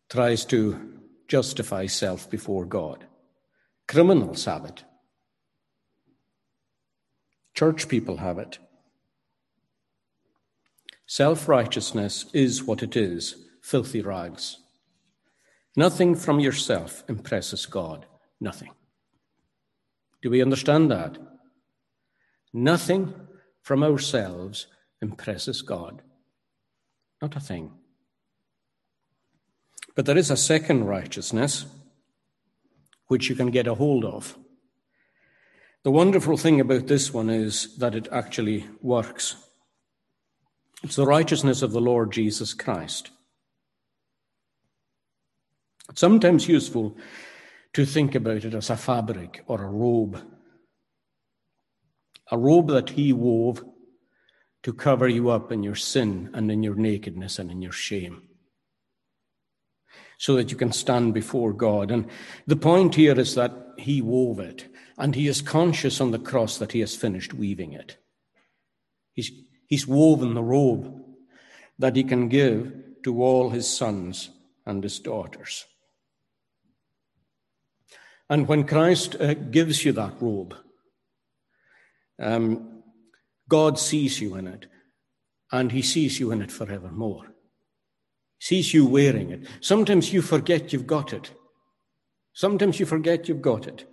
[0.08, 0.93] tries to
[1.28, 3.06] justify self before God.
[3.86, 4.84] Criminals have it,
[7.54, 8.58] church people have it.
[11.06, 14.58] Self righteousness is what it is filthy rags.
[15.76, 18.06] Nothing from yourself impresses God.
[18.40, 18.70] Nothing.
[20.22, 21.18] Do we understand that?
[22.52, 23.12] Nothing
[23.62, 24.66] from ourselves
[25.02, 26.02] impresses God.
[27.20, 27.72] Not a thing.
[29.94, 31.66] But there is a second righteousness
[33.06, 34.36] which you can get a hold of.
[35.84, 39.36] The wonderful thing about this one is that it actually works.
[40.82, 43.10] It's the righteousness of the Lord Jesus Christ.
[45.90, 46.96] It's sometimes useful
[47.74, 50.20] to think about it as a fabric or a robe.
[52.30, 53.62] A robe that he wove
[54.62, 58.22] to cover you up in your sin and in your nakedness and in your shame.
[60.18, 61.90] So that you can stand before God.
[61.90, 62.06] And
[62.46, 66.58] the point here is that he wove it, and he is conscious on the cross
[66.58, 67.96] that he has finished weaving it.
[69.12, 69.30] He's,
[69.66, 71.02] he's woven the robe
[71.78, 72.72] that he can give
[73.02, 74.30] to all his sons
[74.64, 75.66] and his daughters.
[78.30, 80.54] And when Christ uh, gives you that robe,
[82.18, 82.82] um,
[83.48, 84.66] God sees you in it,
[85.52, 87.33] and he sees you in it forevermore.
[88.44, 89.46] Sees you wearing it.
[89.62, 91.30] Sometimes you forget you've got it.
[92.34, 93.86] Sometimes you forget you've got it.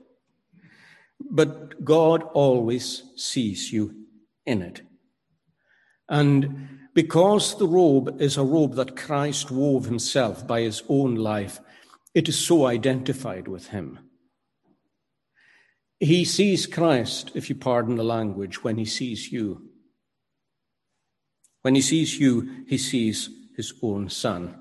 [1.22, 3.96] But God always sees you
[4.46, 4.82] in it.
[6.10, 11.62] And because the robe is a robe that Christ wove himself by his own life,
[12.14, 14.00] it is so identified with him.
[15.98, 19.70] He sees Christ, if you pardon the language, when he sees you.
[21.62, 24.56] When he sees you, he sees his own son.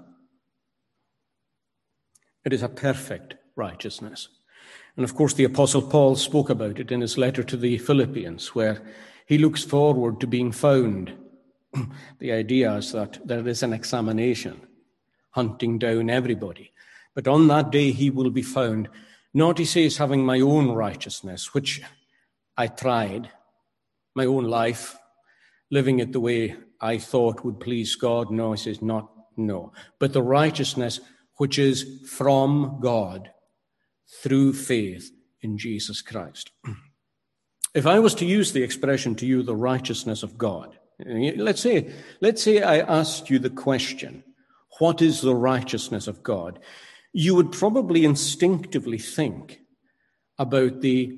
[2.44, 4.28] It is a perfect righteousness.
[4.96, 8.54] And of course, the Apostle Paul spoke about it in his letter to the Philippians,
[8.54, 8.82] where
[9.26, 11.12] he looks forward to being found
[12.18, 14.60] the idea is that there is an examination
[15.30, 16.72] hunting down everybody.
[17.14, 18.88] But on that day he will be found,
[19.32, 21.82] not, he says, having my own righteousness, which
[22.56, 23.30] I tried,
[24.14, 24.96] my own life,
[25.70, 28.30] living it the way I thought would please God.
[28.30, 31.00] No, he says, not no, but the righteousness
[31.36, 33.30] which is from God
[34.22, 35.10] through faith
[35.40, 36.50] in Jesus Christ.
[37.72, 40.76] If I was to use the expression to you, the righteousness of God,
[41.06, 44.24] let's say, let's say I asked you the question,
[44.80, 46.58] what is the righteousness of God?
[47.12, 49.60] You would probably instinctively think
[50.36, 51.16] about the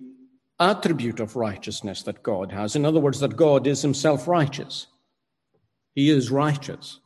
[0.61, 2.77] attribute of righteousness that God has.
[2.77, 4.89] In other words, that God is himself righteous.
[5.95, 7.01] He is righteous.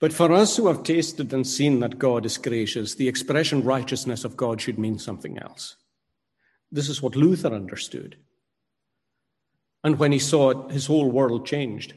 [0.00, 4.24] But for us who have tasted and seen that God is gracious, the expression righteousness
[4.24, 5.76] of God should mean something else.
[6.70, 8.16] This is what Luther understood.
[9.82, 11.94] And when he saw it, his whole world changed.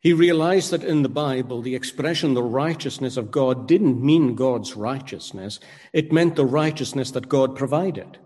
[0.00, 4.74] He realized that in the Bible, the expression the righteousness of God didn't mean God's
[4.74, 5.60] righteousness,
[5.92, 8.18] it meant the righteousness that God provided,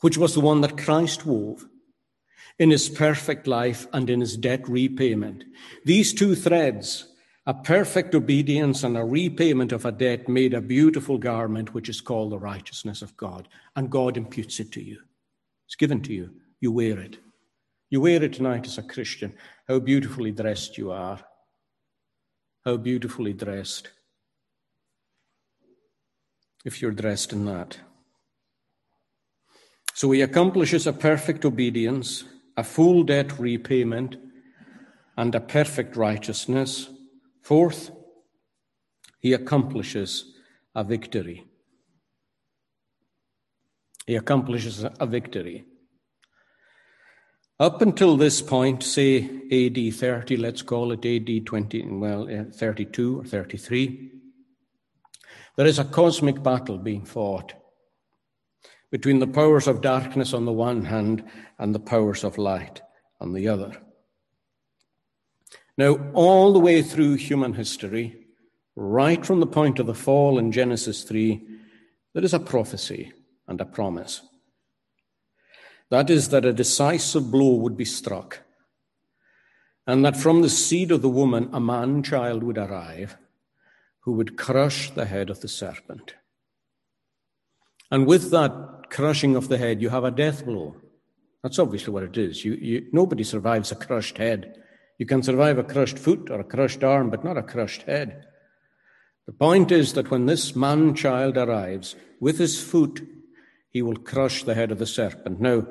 [0.00, 1.66] which was the one that Christ wove
[2.58, 5.44] in his perfect life and in his debt repayment.
[5.84, 7.06] These two threads
[7.46, 12.00] a perfect obedience and a repayment of a debt made a beautiful garment, which is
[12.00, 13.48] called the righteousness of God.
[13.76, 15.00] And God imputes it to you.
[15.66, 16.30] It's given to you.
[16.60, 17.18] You wear it.
[17.90, 19.34] You wear it tonight as a Christian.
[19.68, 21.20] How beautifully dressed you are.
[22.64, 23.90] How beautifully dressed.
[26.64, 27.76] If you're dressed in that.
[29.92, 32.24] So he accomplishes a perfect obedience,
[32.56, 34.16] a full debt repayment,
[35.16, 36.88] and a perfect righteousness
[37.44, 37.90] Fourth,
[39.20, 40.32] he accomplishes
[40.74, 41.44] a victory.
[44.06, 45.66] He accomplishes a victory.
[47.60, 49.18] Up until this point, say
[49.52, 54.10] AD 30, let's call it AD 20, well, uh, 32 or 33,
[55.56, 57.52] there is a cosmic battle being fought
[58.90, 61.24] between the powers of darkness on the one hand
[61.58, 62.82] and the powers of light
[63.20, 63.72] on the other.
[65.76, 68.26] Now, all the way through human history,
[68.76, 71.42] right from the point of the fall in Genesis 3,
[72.12, 73.12] there is a prophecy
[73.48, 74.22] and a promise.
[75.90, 78.40] That is, that a decisive blow would be struck,
[79.86, 83.16] and that from the seed of the woman a man child would arrive
[84.00, 86.14] who would crush the head of the serpent.
[87.90, 88.52] And with that
[88.94, 90.76] crushing of the head, you have a death blow.
[91.42, 92.44] That's obviously what it is.
[92.44, 94.54] You, you, nobody survives a crushed head.
[94.98, 98.24] You can survive a crushed foot or a crushed arm, but not a crushed head.
[99.26, 103.02] The point is that when this man child arrives, with his foot,
[103.70, 105.40] he will crush the head of the serpent.
[105.40, 105.66] Now,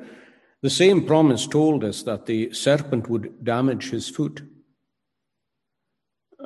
[0.60, 4.42] the same promise told us that the serpent would damage his foot,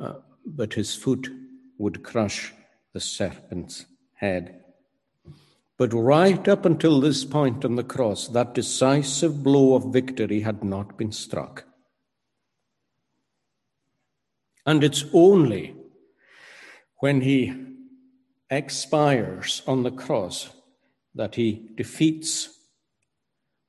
[0.00, 0.14] uh,
[0.46, 1.28] but his foot
[1.76, 2.52] would crush
[2.94, 4.62] the serpent's head.
[5.78, 10.64] But right up until this point on the cross, that decisive blow of victory had
[10.64, 11.64] not been struck.
[14.66, 15.76] And it's only
[16.98, 17.54] when he
[18.50, 20.50] expires on the cross
[21.14, 22.58] that he defeats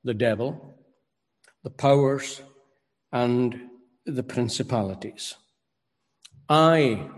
[0.02, 0.74] the devil,
[1.62, 2.42] the powers,
[3.12, 3.68] and
[4.04, 5.36] the principalities.
[6.48, 7.08] I,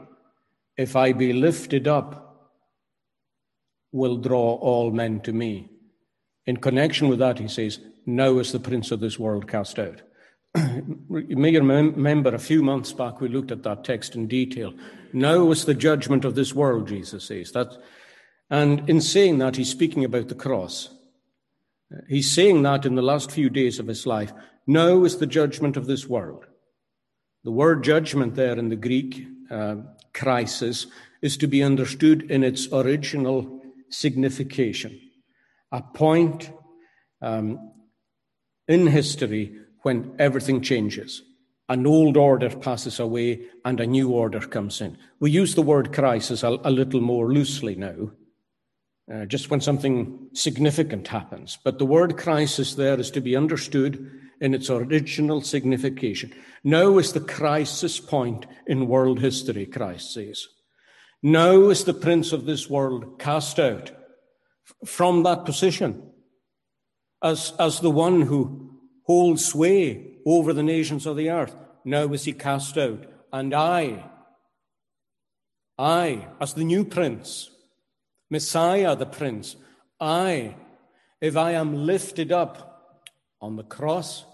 [0.77, 2.22] if I be lifted up,
[3.93, 5.71] will draw all men to me.
[6.47, 10.03] In connection with that, he says, Now is the prince of this world cast out
[10.55, 14.75] you may remember a few months back we looked at that text in detail.
[15.13, 17.53] Now is the judgment of this world, Jesus says.
[17.53, 17.77] That,
[18.51, 20.91] and in saying that, he's speaking about the cross.
[22.09, 24.33] He's saying that in the last few days of his life.
[24.67, 26.45] Now is the judgment of this world.
[27.45, 29.77] The word judgment there in the Greek, uh,
[30.13, 30.87] crisis,
[31.23, 33.62] is to be understood in its original
[33.93, 34.99] signification.
[35.71, 36.51] A point
[37.21, 37.73] um,
[38.69, 41.23] in history when everything changes.
[41.69, 44.99] An old order passes away and a new order comes in.
[45.21, 48.11] We use the word crisis a, a little more loosely now,
[49.13, 51.59] uh, just when something significant happens.
[51.65, 56.35] But the word crisis there is to be understood in its original signification.
[56.65, 60.47] Now is the crisis point in world history, Christ says.
[61.23, 63.93] Now is the prince of this world cast out
[64.85, 66.11] from that position
[67.23, 71.55] as, as the one who holds sway over the nations of the earth.
[71.85, 73.07] Now is he cast out.
[73.33, 74.11] And I,
[75.79, 77.51] I, as the new prince,
[78.31, 79.57] Messiah the prince,
[80.01, 80.57] I,
[81.21, 82.99] if I am lifted up
[83.41, 84.25] on the cross,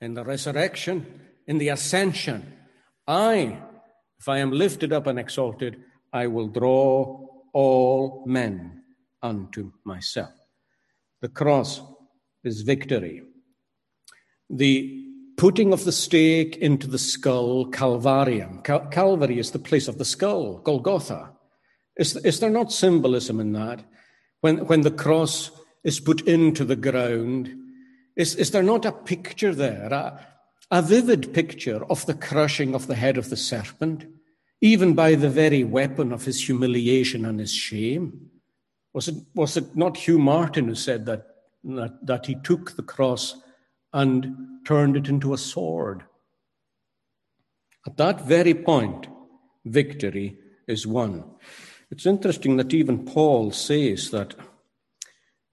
[0.00, 2.52] in the resurrection, in the ascension,
[3.06, 3.62] I,
[4.18, 5.82] if I am lifted up and exalted,
[6.14, 8.84] I will draw all men
[9.20, 10.30] unto myself.
[11.20, 11.82] The cross
[12.44, 13.22] is victory.
[14.48, 15.04] The
[15.36, 18.62] putting of the stake into the skull, Calvarium.
[18.62, 21.32] Cal- Calvary is the place of the skull, Golgotha.
[21.96, 23.82] Is, is there not symbolism in that?
[24.40, 25.50] When, when the cross
[25.82, 27.50] is put into the ground,
[28.16, 30.24] is, is there not a picture there, a,
[30.70, 34.06] a vivid picture of the crushing of the head of the serpent,
[34.64, 38.30] even by the very weapon of his humiliation and his shame?
[38.94, 41.26] Was it, was it not Hugh Martin who said that,
[41.64, 43.36] that, that he took the cross
[43.92, 44.34] and
[44.66, 46.04] turned it into a sword?
[47.86, 49.06] At that very point,
[49.66, 51.24] victory is won.
[51.90, 54.34] It's interesting that even Paul says that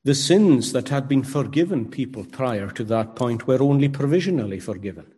[0.06, 5.12] the sins that had been forgiven people prior to that point were only provisionally forgiven.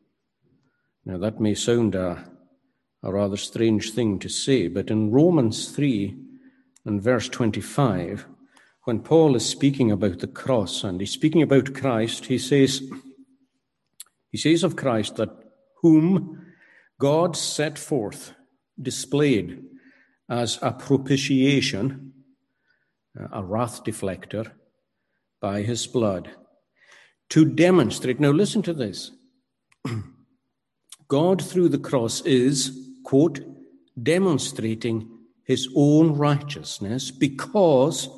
[1.05, 2.32] Now, that may sound a,
[3.03, 6.15] a rather strange thing to say, but in Romans 3
[6.85, 8.25] and verse 25,
[8.83, 12.81] when Paul is speaking about the cross and he's speaking about Christ, he says,
[14.31, 15.29] he says of Christ that
[15.81, 16.45] whom
[16.99, 18.33] God set forth,
[18.81, 19.63] displayed
[20.29, 22.13] as a propitiation,
[23.31, 24.51] a wrath deflector,
[25.41, 26.29] by his blood
[27.29, 28.19] to demonstrate.
[28.19, 29.11] Now, listen to this.
[31.07, 33.39] God, through the cross, is, quote,
[34.01, 35.09] demonstrating
[35.43, 38.09] his own righteousness because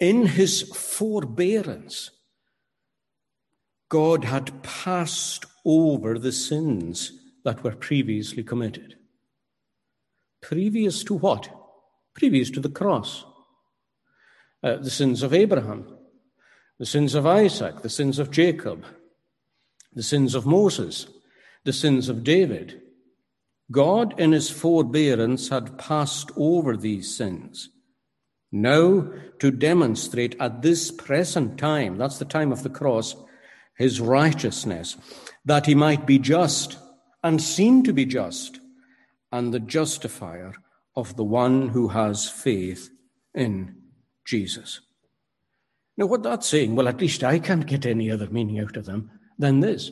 [0.00, 2.10] in his forbearance,
[3.88, 7.12] God had passed over the sins
[7.44, 8.96] that were previously committed.
[10.40, 11.48] Previous to what?
[12.14, 13.24] Previous to the cross.
[14.62, 15.96] Uh, the sins of Abraham,
[16.78, 18.84] the sins of Isaac, the sins of Jacob,
[19.92, 21.06] the sins of Moses,
[21.64, 22.80] the sins of David.
[23.70, 27.70] God, in his forbearance, had passed over these sins.
[28.52, 29.10] Now,
[29.40, 33.16] to demonstrate at this present time, that's the time of the cross,
[33.76, 34.96] his righteousness,
[35.44, 36.78] that he might be just
[37.22, 38.60] and seen to be just,
[39.32, 40.54] and the justifier
[40.94, 42.90] of the one who has faith
[43.34, 43.74] in
[44.24, 44.80] Jesus.
[45.96, 48.84] Now, what that's saying, well, at least I can't get any other meaning out of
[48.84, 49.90] them than this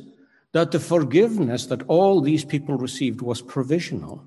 [0.52, 4.24] that the forgiveness that all these people received was provisional.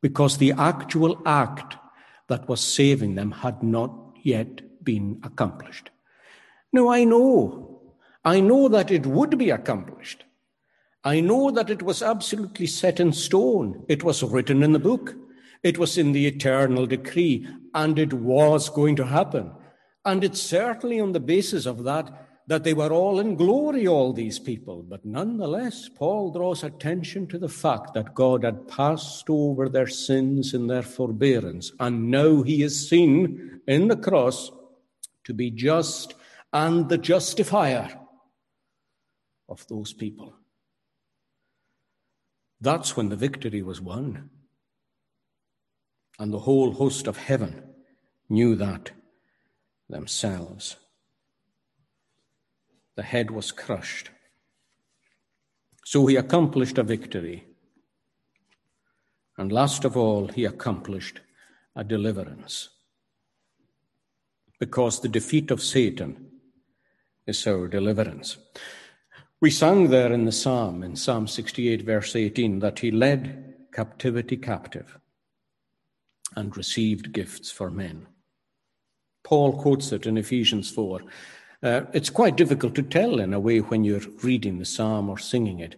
[0.00, 1.76] Because the actual act
[2.28, 3.90] that was saving them had not
[4.22, 5.90] yet been accomplished.
[6.72, 7.80] Now, I know,
[8.24, 10.24] I know that it would be accomplished.
[11.02, 13.84] I know that it was absolutely set in stone.
[13.88, 15.14] It was written in the book.
[15.62, 19.52] It was in the eternal decree, and it was going to happen.
[20.04, 24.14] And it's certainly on the basis of that that they were all in glory, all
[24.14, 24.82] these people.
[24.82, 30.54] But nonetheless, Paul draws attention to the fact that God had passed over their sins
[30.54, 34.50] in their forbearance, and now he is seen in the cross
[35.24, 36.14] to be just
[36.50, 38.00] and the justifier
[39.46, 40.32] of those people.
[42.62, 44.30] That's when the victory was won.
[46.18, 47.62] And the whole host of heaven
[48.30, 48.92] knew that
[49.90, 50.76] themselves.
[52.98, 54.10] The head was crushed.
[55.84, 57.44] So he accomplished a victory.
[59.36, 61.20] And last of all, he accomplished
[61.76, 62.70] a deliverance.
[64.58, 66.40] Because the defeat of Satan
[67.24, 68.36] is our deliverance.
[69.40, 74.36] We sang there in the psalm, in Psalm 68, verse 18, that he led captivity
[74.36, 74.98] captive
[76.34, 78.08] and received gifts for men.
[79.22, 81.02] Paul quotes it in Ephesians 4.
[81.62, 85.18] Uh, it's quite difficult to tell, in a way, when you're reading the psalm or
[85.18, 85.74] singing it,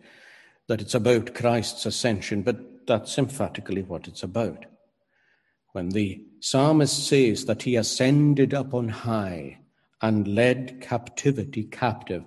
[0.69, 4.67] that it's about Christ's ascension, but that's emphatically what it's about.
[5.73, 9.61] When the psalmist says that he ascended up on high
[10.03, 12.25] and led captivity captive,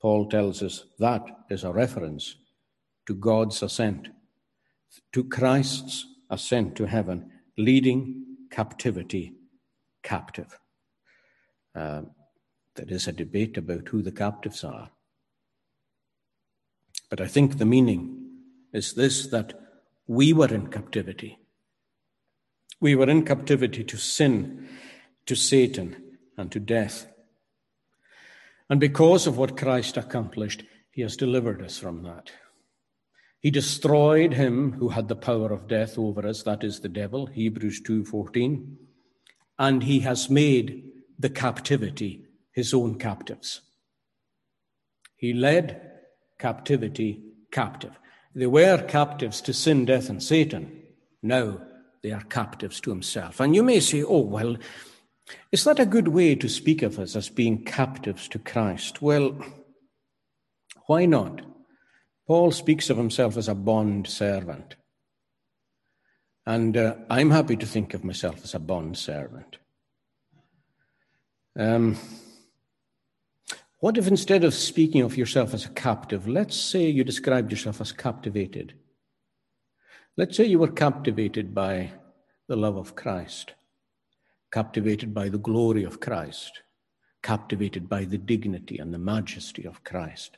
[0.00, 2.36] Paul tells us that is a reference
[3.06, 4.08] to God's ascent,
[5.12, 9.34] to Christ's ascent to heaven, leading captivity
[10.02, 10.58] captive.
[11.74, 12.02] Uh,
[12.74, 14.90] there is a debate about who the captives are.
[17.08, 18.28] But I think the meaning
[18.72, 19.54] is this that
[20.06, 21.38] we were in captivity.
[22.80, 24.68] We were in captivity to sin,
[25.26, 27.06] to Satan, and to death.
[28.68, 32.30] And because of what Christ accomplished, he has delivered us from that.
[33.40, 37.26] He destroyed him who had the power of death over us, that is the devil,
[37.26, 38.76] Hebrews 2:14
[39.60, 40.82] and he has made
[41.18, 43.60] the captivity his own captives.
[45.16, 45.80] He led
[46.38, 47.98] captivity captive.
[48.34, 50.82] They were captives to sin, death, and Satan.
[51.22, 51.60] Now
[52.02, 53.40] they are captives to himself.
[53.40, 54.56] And you may say, oh, well,
[55.52, 59.02] is that a good way to speak of us as being captives to Christ?
[59.02, 59.36] Well,
[60.86, 61.42] why not?
[62.26, 64.76] Paul speaks of himself as a bond servant.
[66.46, 69.58] And uh, I'm happy to think of myself as a bond servant.
[71.58, 71.96] Um,
[73.80, 77.80] what if instead of speaking of yourself as a captive, let's say you described yourself
[77.80, 78.74] as captivated?
[80.18, 81.92] Let's say you were captivated by
[82.46, 83.54] the love of Christ,
[84.52, 86.60] captivated by the glory of Christ,
[87.22, 90.36] captivated by the dignity and the majesty of Christ,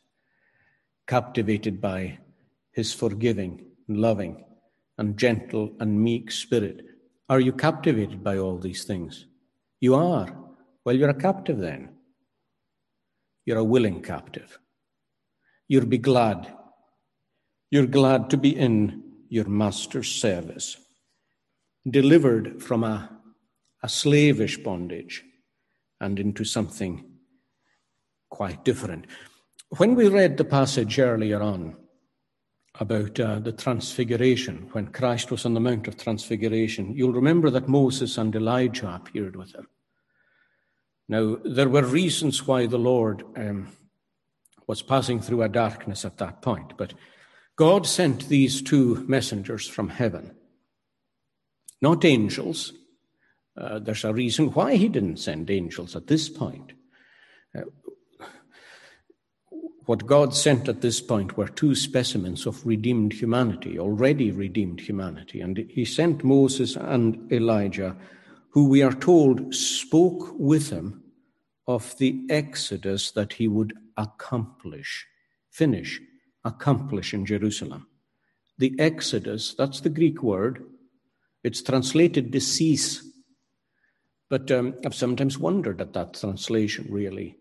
[1.09, 2.19] captivated by
[2.71, 4.45] his forgiving, loving,
[4.99, 6.85] and gentle and meek spirit.
[7.29, 9.27] Are you captivated by all these things?
[9.81, 10.33] You are.
[10.85, 11.92] Well, you're a captive then.
[13.45, 14.59] You're a willing captive.
[15.69, 16.53] You'll be glad.
[17.71, 20.77] You're glad to be in your master's service,
[21.89, 23.11] delivered from a,
[23.83, 25.25] a slavish bondage
[26.01, 27.05] and into something
[28.31, 29.07] quite different.
[29.79, 31.77] When we read the passage earlier on
[32.79, 37.69] about uh, the transfiguration, when Christ was on the Mount of Transfiguration, you'll remember that
[37.69, 39.67] Moses and Elijah appeared with him.
[41.09, 43.69] Now, there were reasons why the Lord um,
[44.67, 46.95] was passing through a darkness at that point, but
[47.57, 50.35] God sent these two messengers from heaven,
[51.81, 52.73] not angels.
[53.57, 56.73] Uh, there's a reason why he didn't send angels at this point.
[57.57, 57.63] Uh,
[59.85, 65.41] what God sent at this point were two specimens of redeemed humanity, already redeemed humanity.
[65.41, 67.97] And he sent Moses and Elijah,
[68.53, 71.03] who we are told spoke with him
[71.67, 75.07] of the exodus that he would accomplish,
[75.51, 76.01] finish,
[76.45, 77.87] accomplish in Jerusalem.
[78.59, 80.65] The exodus, that's the Greek word.
[81.43, 83.03] It's translated decease.
[84.29, 87.37] But um, I've sometimes wondered at that translation, really.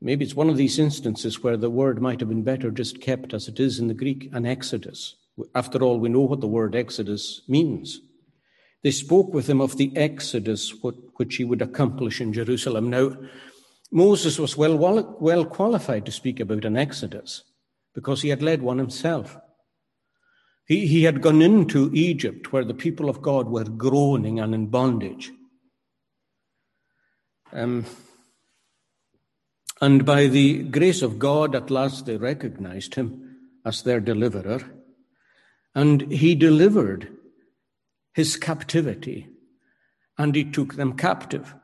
[0.00, 3.34] Maybe it's one of these instances where the word might have been better just kept
[3.34, 5.16] as it is in the Greek, an exodus.
[5.54, 8.00] After all, we know what the word exodus means.
[8.82, 10.74] They spoke with him of the exodus
[11.16, 12.90] which he would accomplish in Jerusalem.
[12.90, 13.16] Now,
[13.92, 14.76] Moses was well,
[15.20, 17.44] well qualified to speak about an exodus
[17.94, 19.36] because he had led one himself.
[20.66, 24.66] He, he had gone into Egypt where the people of God were groaning and in
[24.66, 25.30] bondage.
[27.52, 27.84] Um,
[29.80, 34.60] and by the grace of God, at last they recognized him as their deliverer.
[35.74, 37.08] And he delivered
[38.14, 39.28] his captivity
[40.18, 41.54] and he took them captive.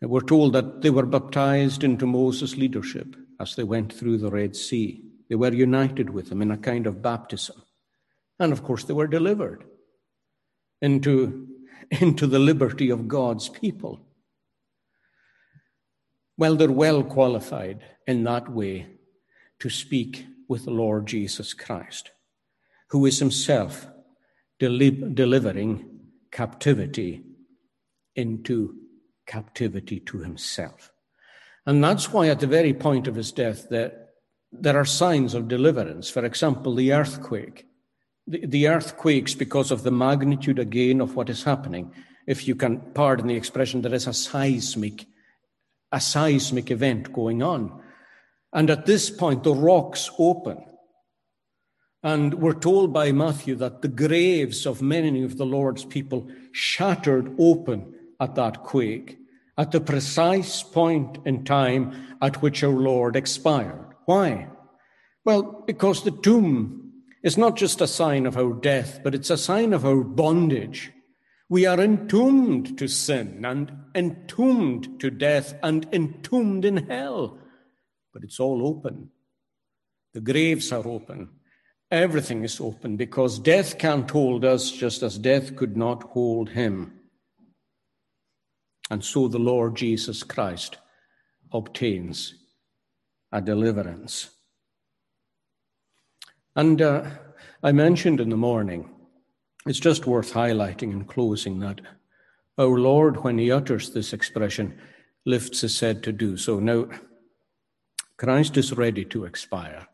[0.00, 4.56] We're told that they were baptized into Moses' leadership as they went through the Red
[4.56, 5.02] Sea.
[5.28, 7.62] They were united with him in a kind of baptism.
[8.38, 9.64] And of course, they were delivered
[10.80, 11.48] into,
[11.90, 14.00] into the liberty of God's people.
[16.38, 18.86] Well, they're well qualified in that way
[19.58, 22.12] to speak with the Lord Jesus Christ,
[22.88, 23.86] who is himself
[24.60, 25.84] deli- delivering
[26.30, 27.24] captivity
[28.14, 28.76] into
[29.26, 30.92] captivity to himself.
[31.66, 34.06] And that's why, at the very point of his death, there,
[34.52, 36.08] there are signs of deliverance.
[36.08, 37.66] For example, the earthquake.
[38.26, 41.92] The, the earthquakes, because of the magnitude again of what is happening,
[42.26, 45.06] if you can pardon the expression, there is a seismic,
[45.90, 47.82] a seismic event going on.
[48.52, 50.58] And at this point, the rocks open.
[52.02, 57.34] And we're told by Matthew that the graves of many of the Lord's people shattered
[57.38, 59.18] open at that quake
[59.58, 63.94] at the precise point in time at which our Lord expired.
[64.06, 64.48] Why?
[65.24, 66.92] Well, because the tomb
[67.22, 70.90] is not just a sign of our death, but it's a sign of our bondage.
[71.50, 77.38] We are entombed to sin and entombed to death and entombed in hell.
[78.14, 79.10] But it's all open.
[80.14, 81.28] The graves are open.
[81.90, 87.00] Everything is open because death can't hold us just as death could not hold him.
[88.90, 90.78] And so the Lord Jesus Christ
[91.52, 92.34] obtains
[93.32, 94.30] a deliverance.
[96.56, 97.04] And uh,
[97.62, 98.90] I mentioned in the morning,
[99.66, 101.80] it's just worth highlighting in closing that
[102.58, 104.78] our Lord, when he utters this expression,
[105.24, 106.58] lifts his head to do so.
[106.58, 106.88] Now,
[108.16, 109.86] Christ is ready to expire,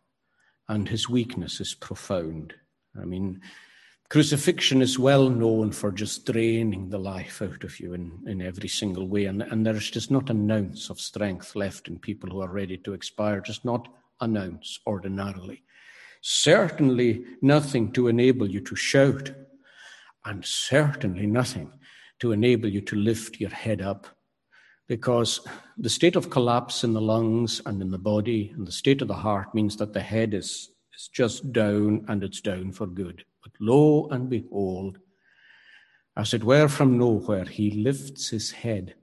[0.68, 2.54] and his weakness is profound.
[3.00, 3.40] I mean,
[4.08, 8.68] Crucifixion is well known for just draining the life out of you in, in every
[8.68, 9.24] single way.
[9.24, 12.76] And, and there's just not an ounce of strength left in people who are ready
[12.78, 13.88] to expire, just not
[14.20, 15.64] an ounce ordinarily.
[16.20, 19.32] Certainly nothing to enable you to shout,
[20.24, 21.72] and certainly nothing
[22.20, 24.06] to enable you to lift your head up.
[24.88, 25.40] Because
[25.76, 29.08] the state of collapse in the lungs and in the body and the state of
[29.08, 33.24] the heart means that the head is, is just down and it's down for good.
[33.42, 34.98] But lo and behold,
[36.16, 38.94] as it were from nowhere, he lifts his head.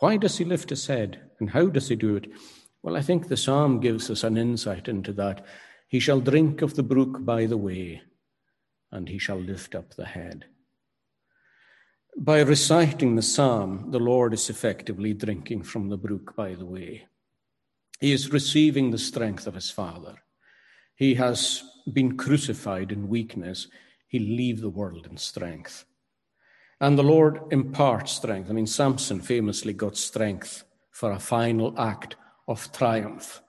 [0.00, 2.30] Why does he lift his head and how does he do it?
[2.82, 5.44] Well, I think the psalm gives us an insight into that.
[5.88, 8.02] He shall drink of the brook by the way,
[8.92, 10.44] and he shall lift up the head.
[12.20, 17.06] By reciting the psalm, the Lord is effectively drinking from the brook by the way.
[18.00, 20.16] He is receiving the strength of his Father.
[20.96, 21.62] He has
[21.92, 23.68] been crucified in weakness.
[24.08, 25.84] He'll leave the world in strength.
[26.80, 28.50] And the Lord imparts strength.
[28.50, 32.16] I mean, Samson famously got strength for a final act
[32.48, 33.40] of triumph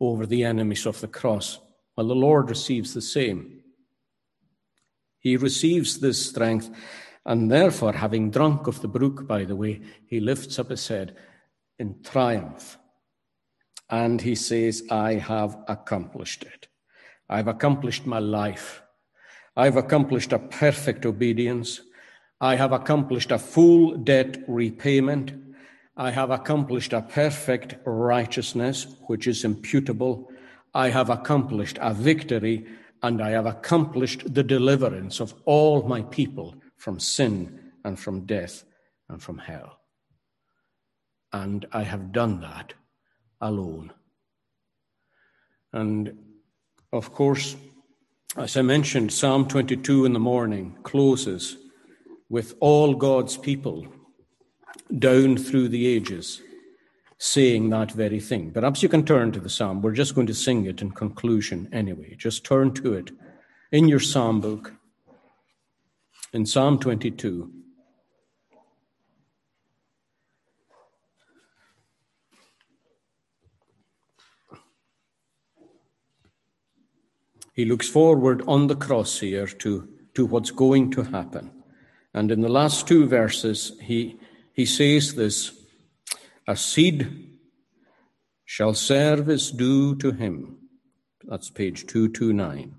[0.00, 1.60] over the enemies of the cross.
[1.96, 3.60] Well, the Lord receives the same.
[5.20, 6.70] He receives this strength
[7.26, 11.16] and therefore, having drunk of the brook, by the way, he lifts up his head
[11.78, 12.76] in triumph.
[13.88, 16.68] And he says, I have accomplished it.
[17.28, 18.82] I've accomplished my life.
[19.56, 21.80] I've accomplished a perfect obedience.
[22.40, 25.32] I have accomplished a full debt repayment.
[25.96, 30.30] I have accomplished a perfect righteousness, which is imputable.
[30.74, 32.66] I have accomplished a victory,
[33.02, 36.54] and I have accomplished the deliverance of all my people
[36.84, 38.62] from sin and from death
[39.08, 39.78] and from hell.
[41.32, 42.74] And I have done that
[43.40, 43.90] alone.
[45.72, 46.18] And
[46.92, 47.56] of course,
[48.36, 51.56] as I mentioned, Psalm 22 in the morning closes
[52.28, 53.86] with all God's people
[54.98, 56.42] down through the ages
[57.16, 58.50] saying that very thing.
[58.50, 59.80] Perhaps you can turn to the psalm.
[59.80, 62.14] We're just going to sing it in conclusion anyway.
[62.14, 63.10] Just turn to it
[63.72, 64.74] in your psalm book
[66.34, 67.48] in Psalm 22.
[77.54, 81.52] He looks forward on the cross here to, to what's going to happen.
[82.12, 84.18] And in the last two verses, he,
[84.52, 85.52] he says this
[86.48, 87.38] A seed
[88.44, 90.58] shall serve as due to him.
[91.22, 92.74] That's page 229.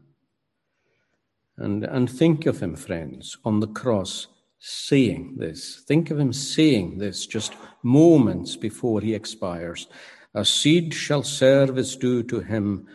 [1.58, 4.28] And, and think of him, friends, on the cross
[4.60, 5.84] saying this.
[5.88, 7.53] Think of him saying this just
[7.84, 9.88] moments before he expires.
[10.34, 12.88] A seed shall serve as due to him.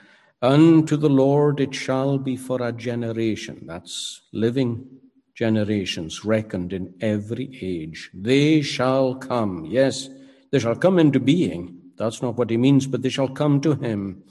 [0.43, 3.63] Unto the Lord it shall be for a generation.
[3.67, 4.87] That's living
[5.35, 8.11] generations reckoned in every age.
[8.13, 9.65] They shall come.
[9.65, 10.09] Yes,
[10.51, 11.81] they shall come into being.
[11.97, 14.23] That's not what he means, but they shall come to him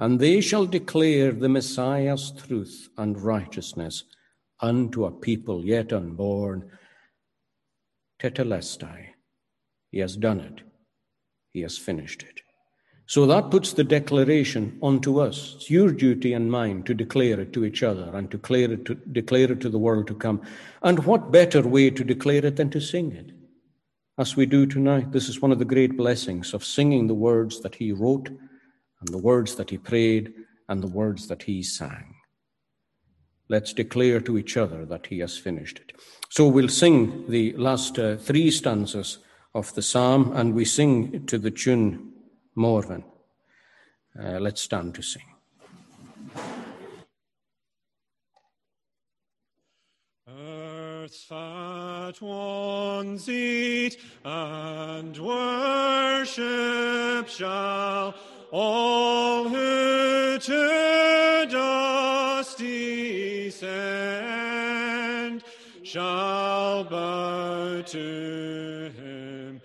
[0.00, 4.04] and they shall declare the Messiah's truth and righteousness
[4.58, 6.70] unto a people yet unborn.
[8.18, 9.08] Tetelestai.
[9.90, 10.62] He has done it.
[11.52, 12.40] He has finished it.
[13.04, 15.56] So that puts the declaration onto us.
[15.56, 18.86] It's your duty and mine to declare it to each other and to declare it
[18.86, 20.40] to, declare it to the world to come.
[20.82, 23.32] And what better way to declare it than to sing it?
[24.16, 27.60] As we do tonight, this is one of the great blessings of singing the words
[27.60, 28.30] that he wrote
[29.00, 30.32] and the words that he prayed
[30.68, 32.14] and the words that he sang.
[33.48, 35.92] Let's declare to each other that he has finished it.
[36.28, 39.18] So we'll sing the last uh, three stanzas
[39.54, 42.12] of the psalm and we sing to the tune
[42.54, 43.02] Morven.
[44.18, 45.24] Uh, let's stand to sing.
[50.28, 56.48] Earth's fat ones eat and worship
[57.28, 58.14] shall
[58.52, 63.70] all who to dust descend
[65.84, 69.60] shall bow to him.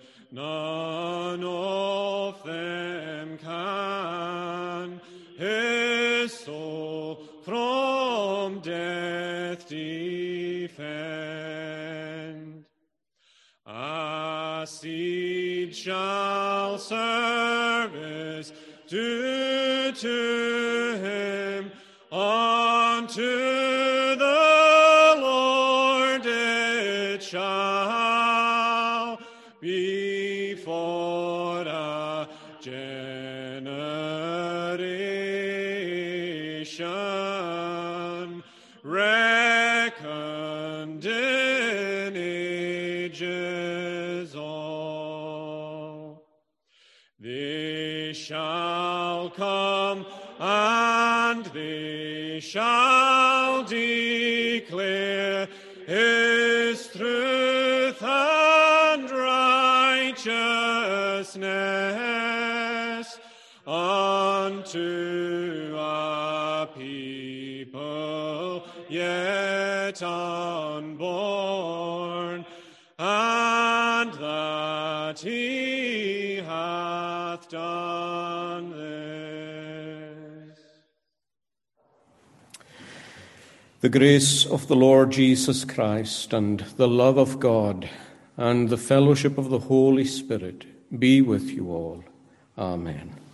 [19.96, 20.45] To
[70.00, 71.64] yet unborn,
[72.98, 80.58] and that he hath done this.
[83.80, 87.88] The grace of the Lord Jesus Christ and the love of God
[88.36, 90.66] and the fellowship of the Holy Spirit
[90.98, 92.04] be with you all.
[92.58, 93.25] Amen.